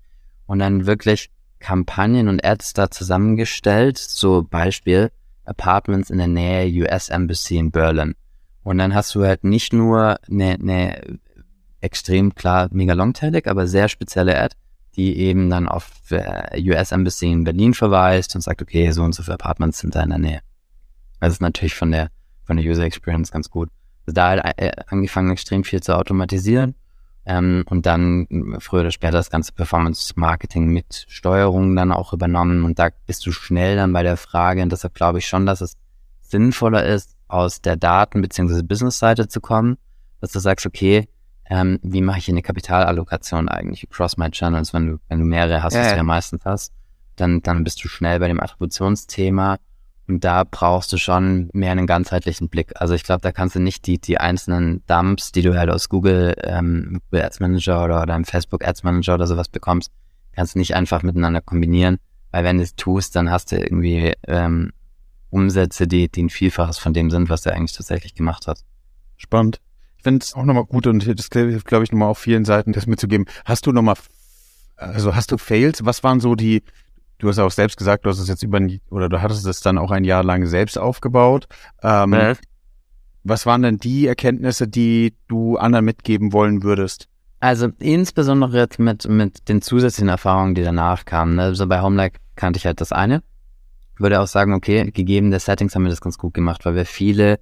[0.46, 5.10] und dann wirklich Kampagnen und Ads da zusammengestellt, so Beispiel
[5.44, 8.14] Apartments in der Nähe US Embassy in Berlin.
[8.62, 11.18] Und dann hast du halt nicht nur eine, eine
[11.80, 14.54] extrem klar mega longtailig, aber sehr spezielle Ad,
[14.94, 19.14] die eben dann auf äh, US Embassy in Berlin verweist und sagt, okay, so und
[19.14, 20.40] so viele Apartments sind da in der Nähe.
[21.20, 22.10] Das ist natürlich von der,
[22.44, 23.68] von der User Experience ganz gut.
[24.06, 26.74] Also da halt äh, angefangen, extrem viel zu automatisieren
[27.24, 28.26] ähm, und dann
[28.58, 32.64] früher oder später das ganze Performance-Marketing mit Steuerung dann auch übernommen.
[32.64, 35.60] Und da bist du schnell dann bei der Frage und deshalb glaube ich schon, dass
[35.60, 35.76] es
[36.20, 38.62] sinnvoller ist, aus der Daten- bzw.
[38.62, 39.78] Business-Seite zu kommen,
[40.20, 41.08] dass du sagst, okay,
[41.48, 45.62] ähm, wie mache ich eine Kapitalallokation eigentlich across my channels, wenn du, wenn du mehrere
[45.62, 46.72] hast, ja, was du ja meistens hast,
[47.16, 49.58] dann, dann bist du schnell bei dem Attributionsthema
[50.08, 52.72] und da brauchst du schon mehr einen ganzheitlichen Blick.
[52.74, 55.88] Also ich glaube, da kannst du nicht die, die einzelnen Dumps, die du halt aus
[55.88, 59.92] Google, ähm, Google Ads Manager oder, oder im Facebook Ads Manager oder sowas bekommst,
[60.32, 61.98] kannst du nicht einfach miteinander kombinieren,
[62.30, 64.72] weil wenn du es tust, dann hast du irgendwie ähm,
[65.30, 68.64] Umsätze, die, die ein Vielfaches von dem sind, was du eigentlich tatsächlich gemacht hast.
[69.16, 69.60] Spannend.
[69.96, 72.72] Ich finde es auch nochmal gut und das hilft, glaube ich, nochmal auf vielen Seiten,
[72.72, 73.26] das mitzugeben.
[73.44, 73.94] Hast du nochmal,
[74.76, 75.84] also hast du Fails?
[75.84, 76.64] Was waren so die,
[77.22, 79.78] du hast auch selbst gesagt, du hast es jetzt über, oder du hattest es dann
[79.78, 81.46] auch ein Jahr lang selbst aufgebaut.
[81.82, 82.34] Ähm, ja.
[83.22, 87.08] Was waren denn die Erkenntnisse, die du anderen mitgeben wollen würdest?
[87.38, 91.36] Also insbesondere jetzt mit, mit den zusätzlichen Erfahrungen, die danach kamen.
[91.36, 91.42] Ne?
[91.42, 93.22] Also bei Homelike kannte ich halt das eine.
[93.94, 96.74] Ich würde auch sagen, okay, gegeben der Settings haben wir das ganz gut gemacht, weil
[96.74, 97.38] wir viele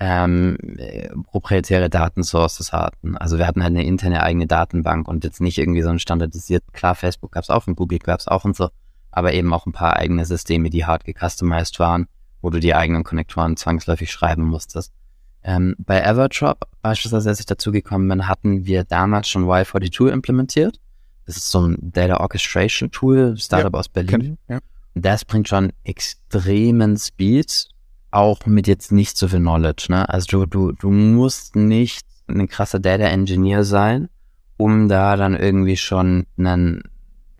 [0.00, 0.56] ähm,
[1.30, 3.16] proprietäre Datensources hatten.
[3.16, 6.64] Also wir hatten halt eine interne eigene Datenbank und jetzt nicht irgendwie so ein standardisiert,
[6.72, 8.68] klar, Facebook gab es auch und Google gab es auch und so,
[9.12, 12.06] aber eben auch ein paar eigene Systeme, die hart gecustomized waren,
[12.40, 14.92] wo du die eigenen Konnektoren zwangsläufig schreiben musstest.
[15.44, 20.80] Ähm, bei Everdrop, beispielsweise, als ich dazu gekommen bin, hatten wir damals schon Y42 implementiert.
[21.26, 24.38] Das ist so ein Data Orchestration Tool, Startup ja, aus Berlin.
[24.48, 24.58] Ja.
[24.94, 27.68] Das bringt schon extremen Speed,
[28.10, 29.86] auch mit jetzt nicht so viel Knowledge.
[29.90, 30.08] Ne?
[30.08, 34.08] Also du, du, du musst nicht ein krasser Data Engineer sein,
[34.56, 36.82] um da dann irgendwie schon einen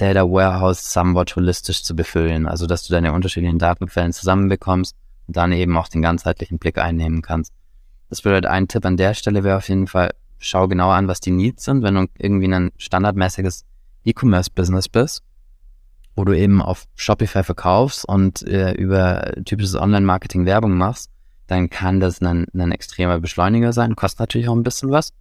[0.03, 2.49] Data Warehouse somewhat holistisch zu befüllen.
[2.49, 4.97] Also, dass du deine unterschiedlichen Datenquellen zusammenbekommst
[5.29, 7.53] und dann eben auch den ganzheitlichen Blick einnehmen kannst.
[8.09, 11.21] Das bedeutet, ein Tipp an der Stelle wäre auf jeden Fall, schau genau an, was
[11.21, 11.85] die Needs sind.
[11.85, 13.65] Wenn du irgendwie ein standardmäßiges
[14.05, 15.23] E-Commerce-Business bist,
[16.17, 21.11] wo du eben auf Shopify verkaufst und äh, über typisches Online-Marketing Werbung machst,
[21.47, 25.13] dann kann das ein, ein extremer Beschleuniger sein, kostet natürlich auch ein bisschen was.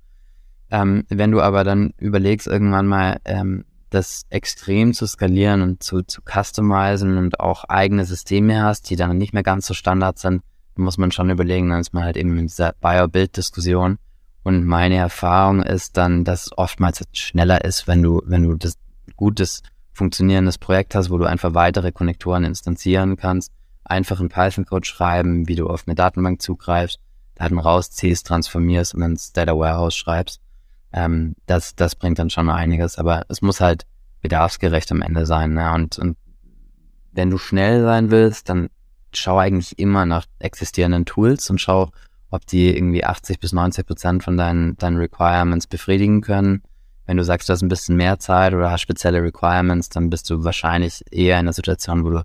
[0.71, 6.01] Ähm, wenn du aber dann überlegst, irgendwann mal ähm, das extrem zu skalieren und zu,
[6.01, 10.41] zu customizen und auch eigene Systeme hast, die dann nicht mehr ganz so Standard sind,
[10.75, 13.97] muss man schon überlegen, dann ist man halt eben in dieser Buyer-Build-Diskussion.
[14.43, 18.77] Und meine Erfahrung ist dann, dass es oftmals schneller ist, wenn du, wenn du das
[19.17, 19.61] gutes,
[19.93, 23.51] funktionierendes Projekt hast, wo du einfach weitere Konnektoren instanzieren kannst,
[23.83, 26.99] einfach einen Python-Code schreiben, wie du auf eine Datenbank zugreifst,
[27.35, 30.41] Daten rausziehst, transformierst und dann ins Data Warehouse schreibst
[30.93, 33.85] ähm, das, das bringt dann schon einiges, aber es muss halt
[34.21, 35.53] bedarfsgerecht am Ende sein.
[35.53, 35.71] Ne?
[35.73, 36.17] Und, und
[37.11, 38.69] wenn du schnell sein willst, dann
[39.13, 41.89] schau eigentlich immer nach existierenden Tools und schau,
[42.29, 46.61] ob die irgendwie 80 bis 90 Prozent von deinen, deinen Requirements befriedigen können.
[47.05, 50.29] Wenn du sagst, du hast ein bisschen mehr Zeit oder hast spezielle Requirements, dann bist
[50.29, 52.23] du wahrscheinlich eher in einer Situation, wo du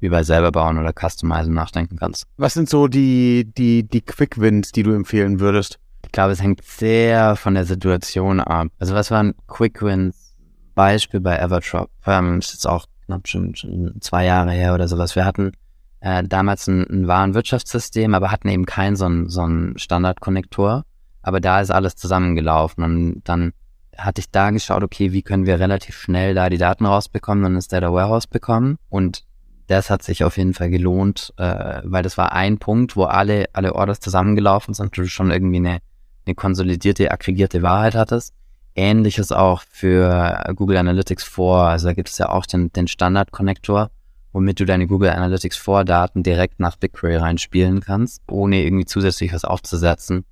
[0.00, 2.24] überall selber bauen oder customizen nachdenken kannst.
[2.36, 5.80] Was sind so die, die, die Quick Wins, die du empfehlen würdest?
[6.08, 8.68] Ich glaube, es hängt sehr von der Situation ab.
[8.78, 10.34] Also was waren Quick Wins?
[10.74, 11.90] Beispiel bei Everdrop.
[12.06, 15.16] Ähm, ist jetzt auch knapp schon, schon zwei Jahre her oder sowas.
[15.16, 15.52] Wir hatten
[16.00, 20.86] äh, damals ein, ein Warenwirtschaftssystem, aber hatten eben keinen so einen, so Standardkonnektor.
[21.20, 23.52] Aber da ist alles zusammengelaufen und dann
[23.94, 27.54] hatte ich da geschaut, okay, wie können wir relativ schnell da die Daten rausbekommen und
[27.54, 28.78] das Data Warehouse bekommen.
[28.88, 29.24] Und
[29.66, 33.44] das hat sich auf jeden Fall gelohnt, äh, weil das war ein Punkt, wo alle,
[33.52, 35.80] alle Orders zusammengelaufen sind und du schon irgendwie eine
[36.28, 38.34] eine konsolidierte, aggregierte Wahrheit hattest.
[38.74, 41.44] Ähnliches auch für Google Analytics 4.
[41.44, 43.90] Also da gibt es ja auch den, den Standard-Konnektor,
[44.32, 49.32] womit du deine Google Analytics 4 Daten direkt nach BigQuery reinspielen kannst, ohne irgendwie zusätzlich
[49.32, 50.24] was aufzusetzen.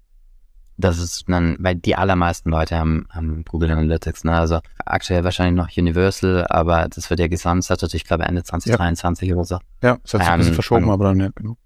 [0.79, 4.35] Das ist dann, weil die allermeisten Leute haben, haben Google Analytics, ne?
[4.35, 9.35] Also aktuell wahrscheinlich noch Universal, aber das wird ja gesunsettet, ich glaube Ende 2023 ja.
[9.35, 9.59] oder so.
[9.83, 11.57] Ja, das hat sich ähm, ein bisschen verschoben, und, aber dann ja, genau.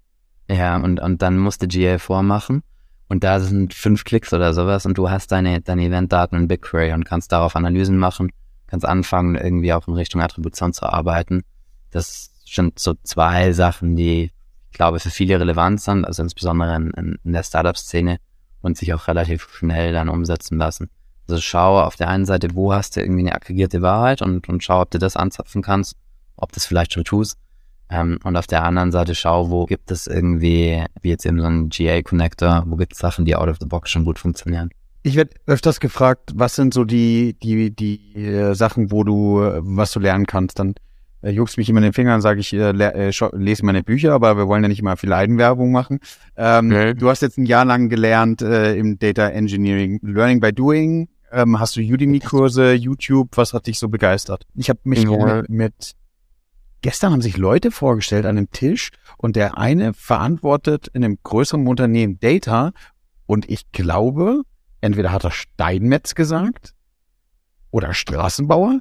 [0.49, 2.63] Ja, und, und dann musste GA4 machen.
[3.11, 6.93] Und da sind fünf Klicks oder sowas und du hast deine, deine Eventdaten in BigQuery
[6.93, 8.31] und kannst darauf Analysen machen,
[8.67, 11.43] kannst anfangen, irgendwie auch in Richtung Attribution zu arbeiten.
[11.89, 14.31] Das sind so zwei Sachen, die,
[14.71, 18.15] ich glaube, für viele relevant sind, also insbesondere in, in der Startup-Szene
[18.61, 20.89] und sich auch relativ schnell dann umsetzen lassen.
[21.27, 24.63] Also schau auf der einen Seite, wo hast du irgendwie eine aggregierte Wahrheit und, und
[24.63, 25.97] schau, ob du das anzapfen kannst,
[26.37, 27.37] ob du das vielleicht schon tust.
[27.91, 31.45] Ähm, und auf der anderen Seite schau, wo gibt es irgendwie, wie jetzt eben so
[31.45, 34.69] ein GA-Connector, wo gibt es Sachen, die out of the box schon gut funktionieren.
[35.03, 39.59] Ich werde öfters gefragt, was sind so die, die, die äh, Sachen, wo du, äh,
[39.61, 40.59] was du lernen kannst.
[40.59, 40.75] Dann
[41.21, 44.37] äh, juckst mich immer in den Fingern, sage ich, äh, äh, lese meine Bücher, aber
[44.37, 45.99] wir wollen ja nicht immer viel Eigenwerbung machen.
[46.37, 46.93] Ähm, okay.
[46.93, 51.09] Du hast jetzt ein Jahr lang gelernt äh, im Data Engineering, Learning by Doing.
[51.33, 53.29] Ähm, hast du Udemy-Kurse, YouTube?
[53.35, 54.45] Was hat dich so begeistert?
[54.55, 55.41] Ich habe mich ja.
[55.41, 55.95] mit, mit
[56.81, 61.67] Gestern haben sich Leute vorgestellt an einem Tisch und der eine verantwortet in einem größeren
[61.67, 62.71] Unternehmen Data
[63.27, 64.41] und ich glaube,
[64.81, 66.73] entweder hat er Steinmetz gesagt
[67.69, 68.79] oder Straßenbauer.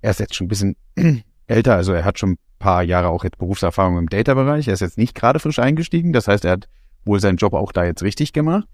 [0.00, 0.76] Er ist jetzt schon ein bisschen
[1.46, 4.66] älter, also er hat schon ein paar Jahre auch jetzt Berufserfahrung im Data-Bereich.
[4.66, 6.68] Er ist jetzt nicht gerade frisch eingestiegen, das heißt, er hat
[7.04, 8.66] wohl seinen Job auch da jetzt richtig gemacht.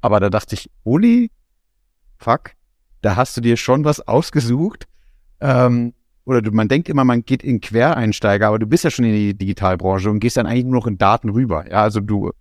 [0.00, 1.30] Aber da dachte ich, Uli,
[2.16, 2.52] fuck,
[3.02, 4.86] da hast du dir schon was ausgesucht.
[5.40, 5.92] Ähm,
[6.26, 9.12] oder du, man denkt immer, man geht in Quereinsteiger, aber du bist ja schon in
[9.12, 11.64] die Digitalbranche und gehst dann eigentlich nur noch in Daten rüber.
[11.70, 12.32] Ja, also du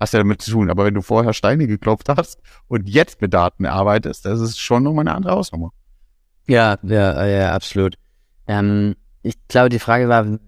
[0.00, 0.68] hast ja damit zu tun.
[0.68, 4.82] Aber wenn du vorher Steine geklopft hast und jetzt mit Daten arbeitest, das ist schon
[4.82, 5.70] nochmal eine andere Hausnummer.
[6.48, 7.94] Ja, ja, ja, absolut.
[8.48, 10.38] Ähm, ich glaube, die Frage war, wie,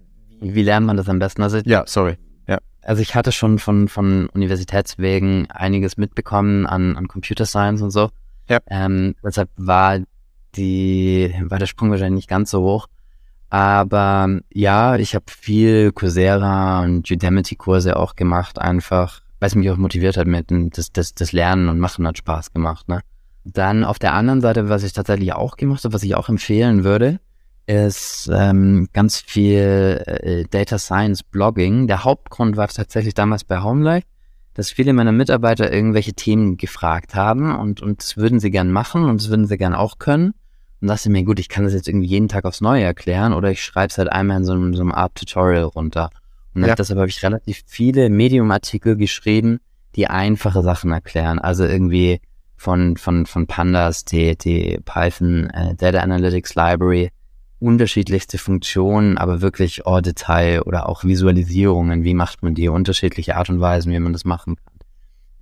[0.40, 1.42] wie lernt man das am besten?
[1.42, 2.18] Also, ja, sorry.
[2.48, 2.58] Ja.
[2.82, 8.10] Also ich hatte schon von, von Universitätswegen einiges mitbekommen an, an Computer Science und so.
[8.48, 8.58] Ja.
[8.66, 10.00] Ähm, deshalb war
[10.56, 12.88] die, war der Sprung wahrscheinlich nicht ganz so hoch.
[13.50, 19.76] Aber ja, ich habe viel Coursera und Udemity-Kurse auch gemacht, einfach, weil es mich auch
[19.76, 22.88] motiviert hat mit das, das, das Lernen und Machen hat Spaß gemacht.
[22.88, 23.00] Ne?
[23.44, 26.82] Dann auf der anderen Seite, was ich tatsächlich auch gemacht habe, was ich auch empfehlen
[26.82, 27.20] würde,
[27.66, 31.86] ist ähm, ganz viel äh, Data Science Blogging.
[31.86, 34.04] Der Hauptgrund war tatsächlich damals bei Homelight,
[34.54, 39.04] dass viele meiner Mitarbeiter irgendwelche Themen gefragt haben und, und das würden sie gern machen
[39.04, 40.34] und das würden sie gern auch können.
[40.84, 43.50] Und dachte mir, gut, ich kann das jetzt irgendwie jeden Tag aufs Neue erklären oder
[43.50, 46.10] ich schreibe es halt einmal in so einem, so einem Art Tutorial runter.
[46.54, 46.74] Und ja.
[46.74, 49.60] deshalb habe ich relativ viele Medium-Artikel geschrieben,
[49.96, 51.38] die einfache Sachen erklären.
[51.38, 52.20] Also irgendwie
[52.58, 57.12] von, von, von Pandas, die, die Python äh, Data Analytics Library,
[57.60, 62.04] unterschiedlichste Funktionen, aber wirklich au Detail oder auch Visualisierungen.
[62.04, 62.68] Wie macht man die?
[62.68, 64.73] Unterschiedliche Art und Weisen, wie man das machen kann.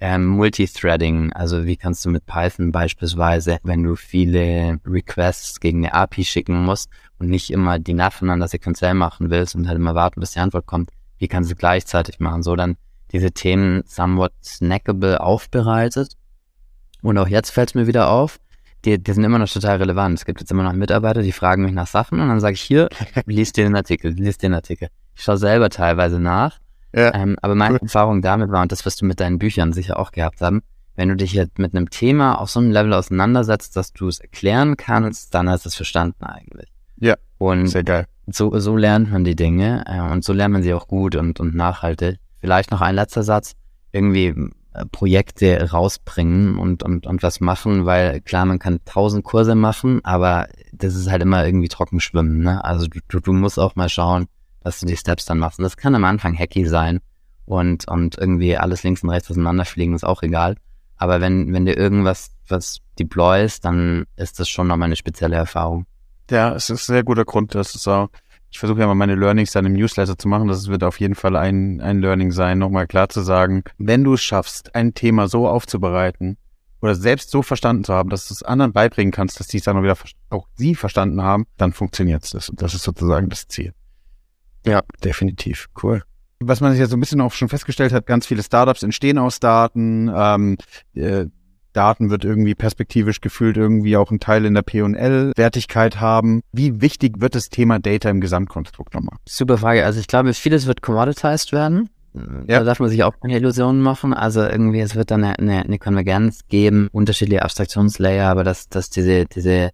[0.04, 5.94] Ähm, Multithreading, also wie kannst du mit Python beispielsweise, wenn du viele Requests gegen eine
[5.94, 10.18] API schicken musst und nicht immer die nacheinander sequenziell machen willst und halt immer warten,
[10.18, 12.42] bis die Antwort kommt, wie kannst du gleichzeitig machen?
[12.42, 12.74] So dann
[13.12, 16.16] diese Themen somewhat snackable aufbereitet.
[17.00, 18.40] Und auch jetzt fällt es mir wieder auf,
[18.84, 20.18] die, die sind immer noch total relevant.
[20.18, 22.62] Es gibt jetzt immer noch Mitarbeiter, die fragen mich nach Sachen und dann sage ich
[22.62, 22.88] hier,
[23.26, 24.88] lies dir den Artikel, lies den Artikel.
[25.14, 26.58] Ich schaue selber teilweise nach
[26.94, 27.14] ja.
[27.14, 27.82] Ähm, aber meine cool.
[27.82, 30.62] Erfahrung damit war, und das wirst du mit deinen Büchern sicher auch gehabt haben,
[30.94, 34.20] wenn du dich jetzt mit einem Thema auf so einem Level auseinandersetzt, dass du es
[34.20, 36.70] erklären kannst, dann hast du es verstanden eigentlich.
[37.00, 37.16] Ja.
[37.38, 38.06] Und sehr geil.
[38.26, 41.40] So, so lernt man die Dinge äh, und so lernt man sie auch gut und,
[41.40, 42.18] und nachhaltig.
[42.40, 43.54] Vielleicht noch ein letzter Satz.
[43.90, 44.34] Irgendwie
[44.74, 50.04] äh, Projekte rausbringen und, und, und was machen, weil klar, man kann tausend Kurse machen,
[50.04, 52.38] aber das ist halt immer irgendwie trocken schwimmen.
[52.38, 52.64] Ne?
[52.64, 54.26] Also du, du, du musst auch mal schauen,
[54.62, 55.58] dass du die Steps dann machst.
[55.58, 57.00] Und das kann am Anfang hacky sein
[57.44, 60.56] und, und irgendwie alles links und rechts auseinanderfliegen, ist auch egal.
[60.96, 65.86] Aber wenn, wenn du irgendwas was deployst, dann ist das schon nochmal eine spezielle Erfahrung.
[66.30, 67.54] Ja, es ist ein sehr guter Grund.
[67.54, 68.08] Das ist auch,
[68.50, 70.48] ich versuche ja mal meine Learnings dann im Newsletter zu machen.
[70.48, 74.14] Das wird auf jeden Fall ein, ein Learning sein, nochmal klar zu sagen, wenn du
[74.14, 76.36] es schaffst, ein Thema so aufzubereiten
[76.80, 79.64] oder selbst so verstanden zu haben, dass du es anderen beibringen kannst, dass die es
[79.64, 79.96] dann auch wieder
[80.30, 82.52] auch sie verstanden haben, dann funktioniert es.
[82.54, 83.72] Das ist sozusagen das Ziel.
[84.66, 85.68] Ja, definitiv.
[85.82, 86.02] Cool.
[86.40, 89.18] Was man sich ja so ein bisschen auch schon festgestellt hat, ganz viele Startups entstehen
[89.18, 90.10] aus Daten.
[90.14, 90.56] Ähm,
[90.94, 91.26] äh,
[91.72, 96.42] Daten wird irgendwie perspektivisch gefühlt irgendwie auch ein Teil in der P&L-Wertigkeit haben.
[96.52, 99.16] Wie wichtig wird das Thema Data im Gesamtkonstrukt nochmal?
[99.26, 99.84] Super Frage.
[99.84, 101.88] Also ich glaube, vieles wird commoditized werden.
[102.14, 102.58] Ja.
[102.58, 104.12] Da darf man sich auch keine Illusionen machen.
[104.12, 108.90] Also irgendwie, es wird dann eine, eine, eine Konvergenz geben, unterschiedliche Abstraktionslayer, aber dass, dass
[108.90, 109.70] diese, diese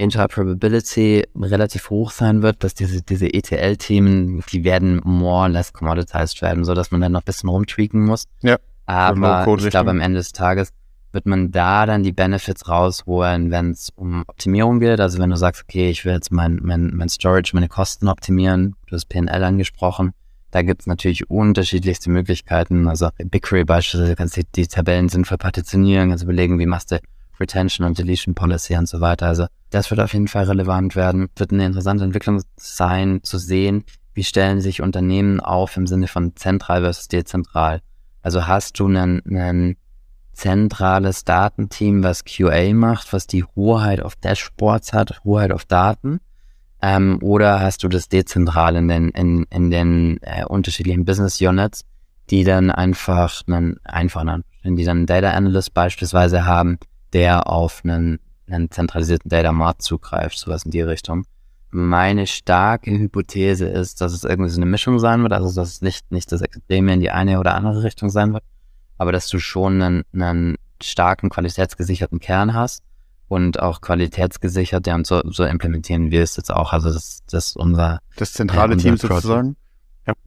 [0.00, 6.40] Interprobability relativ hoch sein wird, dass diese, diese ETL-Themen, die werden more or less commoditized
[6.42, 8.24] werden, so dass man dann noch ein bisschen rumtweaken muss.
[8.40, 8.56] Ja.
[8.86, 10.72] Aber ich glaube, am Ende des Tages
[11.12, 15.00] wird man da dann die Benefits rausholen, wenn es um Optimierung geht.
[15.00, 18.76] Also wenn du sagst, okay, ich will jetzt mein, mein, mein Storage, meine Kosten optimieren,
[18.86, 20.12] du hast PNL angesprochen,
[20.50, 22.88] Da gibt es natürlich unterschiedlichste Möglichkeiten.
[22.88, 27.00] Also BigQuery beispielsweise kannst du die, die Tabellen sinnvoll partitionieren, also überlegen, wie machst du
[27.40, 29.26] Retention und Deletion Policy und so weiter.
[29.26, 31.28] Also das wird auf jeden Fall relevant werden.
[31.36, 36.36] Wird eine interessante Entwicklung sein, zu sehen, wie stellen sich Unternehmen auf im Sinne von
[36.36, 37.80] zentral versus dezentral.
[38.22, 39.76] Also hast du einen, einen
[40.32, 46.20] zentrales Datenteam, was QA macht, was die Hoheit auf Dashboards hat, Hoheit auf Daten?
[46.82, 51.84] Ähm, oder hast du das dezentral in den, in, in den äh, unterschiedlichen Business Units,
[52.30, 56.78] die dann einfach einen, einfach einen, die dann einen Data Analyst beispielsweise haben,
[57.12, 61.24] der auf einen, einen zentralisierten Data Mart zugreift, sowas in die Richtung.
[61.70, 65.82] Meine starke Hypothese ist, dass es irgendwie so eine Mischung sein wird, also dass es
[65.82, 68.42] nicht, nicht das Extreme in die eine oder andere Richtung sein wird,
[68.98, 72.82] aber dass du schon einen, einen starken, qualitätsgesicherten Kern hast
[73.28, 76.72] und auch qualitätsgesichert, ja, und so, so implementieren wir es jetzt auch.
[76.72, 79.56] Also das, das ist unser das zentrale äh, unser Team sozusagen.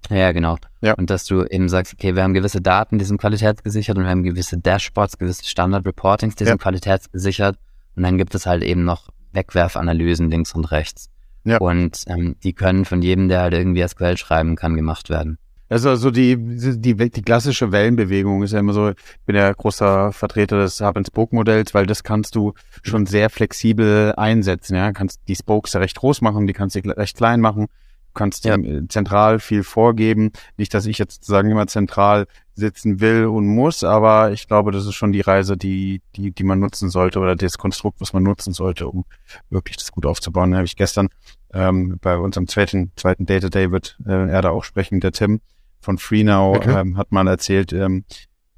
[0.10, 0.15] Ja.
[0.15, 0.58] ja, genau.
[0.82, 0.93] Ja.
[0.93, 4.10] Und dass du eben sagst, okay, wir haben gewisse Daten, die sind qualitätsgesichert und wir
[4.10, 6.52] haben gewisse Dashboards, gewisse Standard-Reportings, die ja.
[6.52, 7.58] sind qualitätsgesichert.
[7.96, 11.10] Und dann gibt es halt eben noch Wegwerfanalysen links und rechts.
[11.43, 11.58] Ja.
[11.58, 15.38] Und ähm, die können von jedem, der halt irgendwie SQL schreiben kann, gemacht werden.
[15.69, 20.12] Also, also die, die, die klassische Wellenbewegung ist ja immer so, ich bin ja großer
[20.12, 24.76] Vertreter des Hub-and-Spoke-Modells, weil das kannst du schon sehr flexibel einsetzen.
[24.76, 27.67] Ja, kannst die Spokes recht groß machen, die kannst du recht klein machen,
[28.13, 28.58] kannst ja.
[28.89, 30.32] zentral viel vorgeben.
[30.58, 34.86] Nicht, dass ich jetzt sozusagen immer zentral sitzen will und muss, aber ich glaube, das
[34.86, 38.23] ist schon die Reise, die, die, die man nutzen sollte oder das Konstrukt, was man
[38.23, 39.06] nutzen sollte, um
[39.49, 40.52] wirklich das gut aufzubauen.
[40.52, 41.10] Da habe ich gestern
[41.52, 45.41] ähm, bei unserem zweiten, zweiten Data Day wird äh, er da auch sprechen, der Tim
[45.80, 46.80] von FreeNow okay.
[46.80, 48.06] ähm, hat mal erzählt, ähm,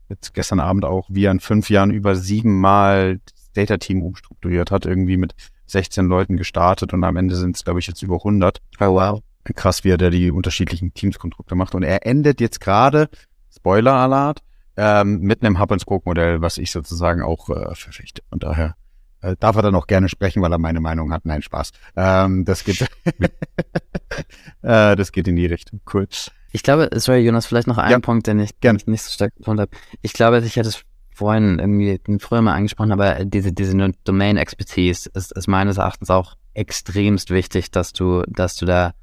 [0.09, 4.71] jetzt gestern Abend auch, wie er in fünf Jahren über siebenmal das Data Team umstrukturiert
[4.71, 5.33] hat, irgendwie mit
[5.67, 8.61] 16 Leuten gestartet und am Ende sind es, glaube ich, jetzt über 100.
[8.79, 9.21] Oh, wow.
[9.53, 11.75] Krass, wie er da die unterschiedlichen Teamskonstrukte macht.
[11.75, 13.09] Und er endet jetzt gerade,
[13.55, 14.41] Spoiler-Alert,
[14.77, 18.21] ähm, mit einem Hub-and-Spoke-Modell, was ich sozusagen auch äh, verfechte.
[18.29, 18.75] Von daher
[19.21, 21.25] äh, darf er dann auch gerne sprechen, weil er meine Meinung hat.
[21.25, 21.71] Nein, Spaß.
[21.95, 22.81] Ähm, das geht,
[24.61, 25.81] äh, das geht in die Richtung.
[25.93, 26.07] Cool.
[26.51, 29.35] Ich glaube, sorry Jonas, vielleicht noch ein ja, Punkt, den ich, ich nicht so stark
[29.35, 29.71] gefunden habe.
[30.01, 35.31] Ich glaube, ich hätte es vorhin irgendwie früher mal angesprochen, aber diese, diese Domain-Expertise ist,
[35.31, 38.93] ist meines Erachtens auch extremst wichtig, dass du, dass du da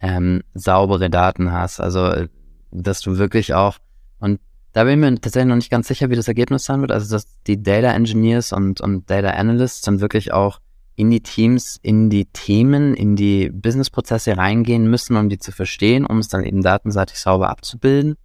[0.00, 1.80] ähm, saubere Daten hast.
[1.80, 2.26] Also,
[2.70, 3.78] dass du wirklich auch,
[4.18, 4.40] und
[4.72, 6.92] da bin ich mir tatsächlich noch nicht ganz sicher, wie das Ergebnis sein wird.
[6.92, 10.60] Also, dass die Data Engineers und, und Data Analysts dann wirklich auch
[10.94, 16.04] in die Teams, in die Themen, in die Businessprozesse reingehen müssen, um die zu verstehen,
[16.04, 18.16] um es dann eben datenseitig sauber abzubilden.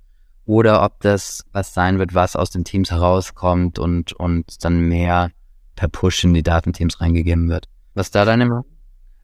[0.46, 5.32] Oder ob das was sein wird, was aus den Teams herauskommt und, und dann mehr
[5.76, 7.68] per Push in die Datenteams reingegeben wird.
[7.94, 8.64] Was da deine?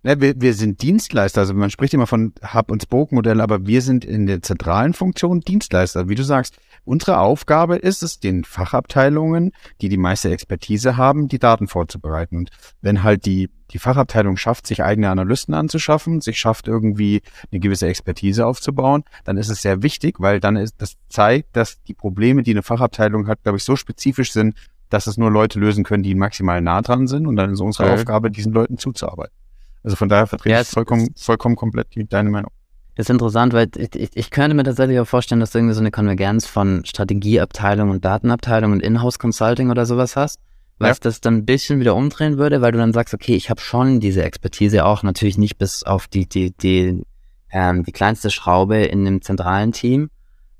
[0.01, 3.81] Ja, wir, wir sind Dienstleister, also man spricht immer von Hub- und Spoke-Modell, aber wir
[3.81, 6.07] sind in der zentralen Funktion Dienstleister.
[6.07, 11.37] Wie du sagst, unsere Aufgabe ist es, den Fachabteilungen, die die meiste Expertise haben, die
[11.37, 12.37] Daten vorzubereiten.
[12.37, 12.49] Und
[12.81, 17.87] wenn halt die, die Fachabteilung schafft, sich eigene Analysten anzuschaffen, sich schafft irgendwie eine gewisse
[17.87, 22.41] Expertise aufzubauen, dann ist es sehr wichtig, weil dann ist, das zeigt, dass die Probleme,
[22.41, 24.55] die eine Fachabteilung hat, glaube ich, so spezifisch sind,
[24.89, 27.27] dass es nur Leute lösen können, die maximal nah dran sind.
[27.27, 27.99] Und dann ist unsere okay.
[27.99, 29.38] Aufgabe, diesen Leuten zuzuarbeiten.
[29.83, 32.51] Also von daher vertrete ja, ich vollkommen, vollkommen komplett deine Meinung.
[32.99, 35.73] Das ist interessant, weil ich, ich, ich könnte mir tatsächlich auch vorstellen, dass du irgendwie
[35.73, 40.41] so eine Konvergenz von Strategieabteilung und Datenabteilung und Inhouse Consulting oder sowas hast,
[40.79, 41.03] was ja.
[41.03, 44.01] das dann ein bisschen wieder umdrehen würde, weil du dann sagst, okay, ich habe schon
[44.01, 47.03] diese Expertise auch natürlich nicht bis auf die die die
[47.51, 50.09] ähm, die kleinste Schraube in dem zentralen Team,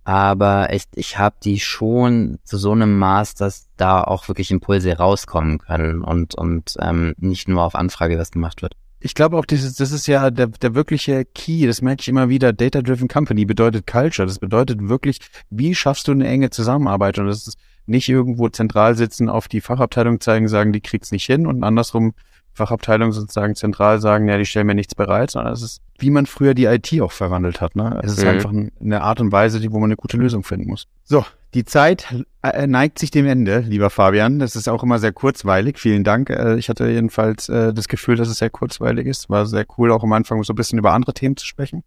[0.05, 4.97] aber ich, ich habe die schon zu so einem Maß, dass da auch wirklich Impulse
[4.97, 9.45] rauskommen können und und ähm, nicht nur auf Anfrage was gemacht wird ich glaube auch,
[9.45, 13.45] dieses, das ist ja der, der wirkliche Key, das merke ich immer wieder, Data-Driven Company
[13.45, 17.17] bedeutet Culture, das bedeutet wirklich, wie schaffst du eine enge Zusammenarbeit?
[17.17, 21.25] Und das ist nicht irgendwo zentral sitzen, auf die Fachabteilung zeigen, sagen, die kriegt's nicht
[21.25, 22.13] hin und andersrum
[22.53, 26.25] Fachabteilung sozusagen zentral sagen, ja, die stellen mir nichts bereit, sondern es ist, wie man
[26.25, 27.75] früher die IT auch verwandelt hat.
[27.75, 27.99] Ne?
[28.03, 28.29] Es ist mhm.
[28.29, 30.87] einfach eine Art und Weise, wo man eine gute Lösung finden muss.
[31.03, 34.39] So, die Zeit äh, neigt sich dem Ende, lieber Fabian.
[34.39, 35.79] Das ist auch immer sehr kurzweilig.
[35.79, 36.29] Vielen Dank.
[36.29, 39.29] Äh, ich hatte jedenfalls äh, das Gefühl, dass es sehr kurzweilig ist.
[39.29, 41.83] War sehr cool, auch am Anfang so ein bisschen über andere Themen zu sprechen.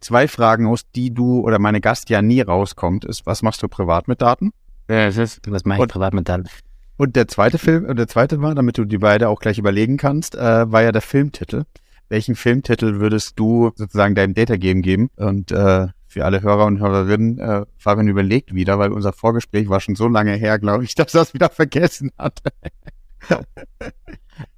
[0.00, 3.68] Zwei Fragen, aus die du oder meine Gast ja nie rauskommt, ist, was machst du
[3.68, 4.52] privat mit Daten?
[4.88, 6.48] Ja, das ist, was mache ich privat mit Daten?
[6.98, 10.34] Und der zweite Film, der zweite war, damit du die beide auch gleich überlegen kannst,
[10.34, 11.62] äh, war ja der Filmtitel.
[12.08, 15.08] Welchen Filmtitel würdest du sozusagen deinem Data Game geben?
[15.16, 19.80] Und äh, für alle Hörer und Hörerinnen, äh, Fabian überlegt wieder, weil unser Vorgespräch war
[19.80, 22.40] schon so lange her, glaube ich, dass er es wieder vergessen hat.
[23.30, 23.40] ja,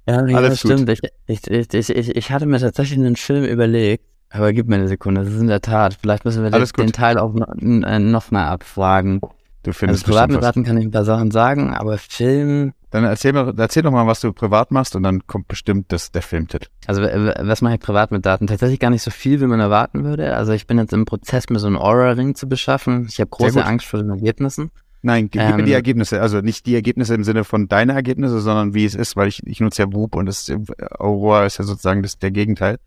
[0.07, 0.89] ja, Alles das stimmt.
[0.89, 4.87] Ich, ich, ich, ich, ich hatte mir tatsächlich einen Film überlegt, Aber gib mir eine
[4.87, 5.95] Sekunde, das ist in der Tat.
[6.01, 9.21] Vielleicht müssen wir den, den, Teil auch noch, äh, noch mal abfragen.
[9.63, 12.73] Du findest also privat mit Daten kann ich ein paar Sachen sagen, aber Film.
[12.89, 16.11] Dann erzähl, mal, erzähl doch mal, was du privat machst und dann kommt bestimmt das,
[16.11, 16.67] der Filmtitel.
[16.87, 18.47] Also was mache ich privat mit Daten?
[18.47, 20.35] Tatsächlich gar nicht so viel, wie man erwarten würde.
[20.35, 23.05] Also ich bin jetzt im Prozess, mir so einen Aura-Ring zu beschaffen.
[23.07, 24.71] Ich habe große Angst vor den Ergebnissen.
[25.03, 26.21] Nein, gib ähm, mir die ähm, Ergebnisse.
[26.21, 29.45] Also nicht die Ergebnisse im Sinne von deine Ergebnisse, sondern wie es ist, weil ich,
[29.45, 30.51] ich nutze ja Whoop und das
[30.99, 32.77] Aurora ist ja sozusagen das, der Gegenteil.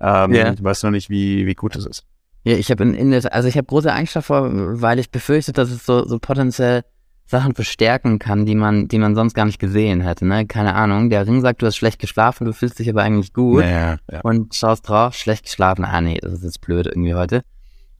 [0.00, 0.52] Ähm, yeah.
[0.52, 2.04] Ich weiß noch nicht, wie, wie gut es ist.
[2.44, 5.52] Ja, ich habe in, in der, also ich habe große Angst davor, weil ich befürchte,
[5.52, 6.82] dass es so, so potenziell
[7.26, 10.46] Sachen verstärken kann, die man, die man sonst gar nicht gesehen hätte, ne?
[10.46, 11.08] Keine Ahnung.
[11.08, 13.62] Der Ring sagt, du hast schlecht geschlafen, du fühlst dich aber eigentlich gut.
[13.64, 14.20] Ja, ja.
[14.22, 15.86] Und schaust drauf, schlecht geschlafen.
[15.86, 17.42] Ah, nee, das ist jetzt blöd irgendwie heute.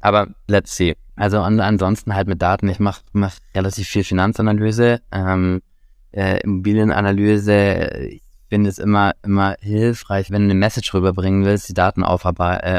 [0.00, 0.94] Aber let's see.
[1.16, 2.68] Also und ansonsten halt mit Daten.
[2.68, 5.62] Ich mache mach relativ viel Finanzanalyse, ähm,
[6.12, 8.18] äh, Immobilienanalyse.
[8.54, 12.04] Ich finde es immer, immer hilfreich, wenn du eine Message rüberbringen willst, die Daten äh,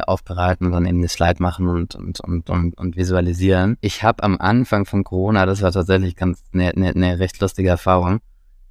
[0.07, 3.75] aufbereiten und dann eben eine Slide machen und, und, und, und, und visualisieren.
[3.81, 7.67] Ich habe am Anfang von Corona, das war tatsächlich ganz eine, eine, eine recht lustige
[7.67, 8.21] Erfahrung,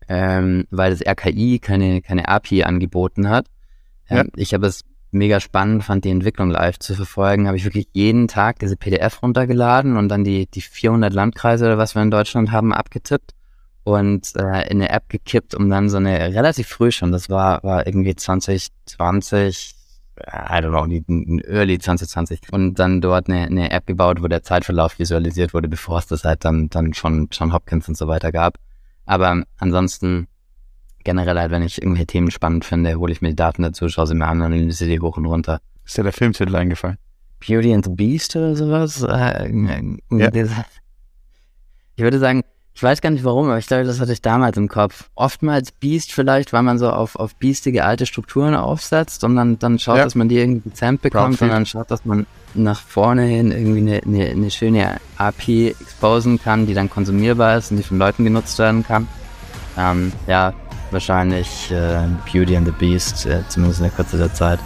[0.09, 3.48] ähm, weil das RKI keine, keine API angeboten hat.
[4.09, 4.24] Ähm, ja.
[4.36, 4.80] Ich habe es
[5.11, 9.22] mega spannend fand, die Entwicklung live zu verfolgen, habe ich wirklich jeden Tag diese PDF
[9.22, 13.34] runtergeladen und dann die, die 400 Landkreise oder was wir in Deutschland haben abgetippt
[13.85, 17.62] und äh, in eine App gekippt, um dann so eine relativ früh schon, das war,
[17.62, 19.74] war irgendwie 2020,
[20.18, 21.05] I don't know, die,
[21.47, 25.99] early 2020 und dann dort eine, eine App gebaut, wo der Zeitverlauf visualisiert wurde, bevor
[25.99, 28.59] es das halt dann, dann schon John Hopkins und so weiter gab.
[29.05, 30.28] Aber ansonsten
[31.05, 34.07] generell halt, wenn ich irgendwelche Themen spannend finde, hole ich mir die Daten dazu, schaue
[34.07, 35.61] sie mir an, analysiere die hoch und runter.
[35.85, 36.97] Ist dir der Filmtitel eingefallen?
[37.47, 39.03] Beauty and the Beast oder sowas?
[39.03, 39.53] Äh,
[40.11, 40.30] ja.
[41.97, 42.43] Ich würde sagen,
[42.77, 45.09] ich weiß gar nicht warum, aber ich glaube, das hatte ich damals im Kopf.
[45.14, 49.79] Oftmals Beast vielleicht, weil man so auf, auf biestige alte Strukturen aufsetzt und dann, dann
[49.79, 50.05] schaut, ja.
[50.05, 53.79] dass man die irgendwie gezähmt bekommt und dann schaut, dass man nach vorne hin irgendwie
[53.79, 58.25] eine, eine, eine schöne API exposen kann, die dann konsumierbar ist und die von Leuten
[58.25, 59.07] genutzt werden kann.
[59.79, 60.53] Ähm, ja,
[60.91, 64.59] wahrscheinlich äh, Beauty and the Beast, äh, zumindest in der Kürze der Zeit.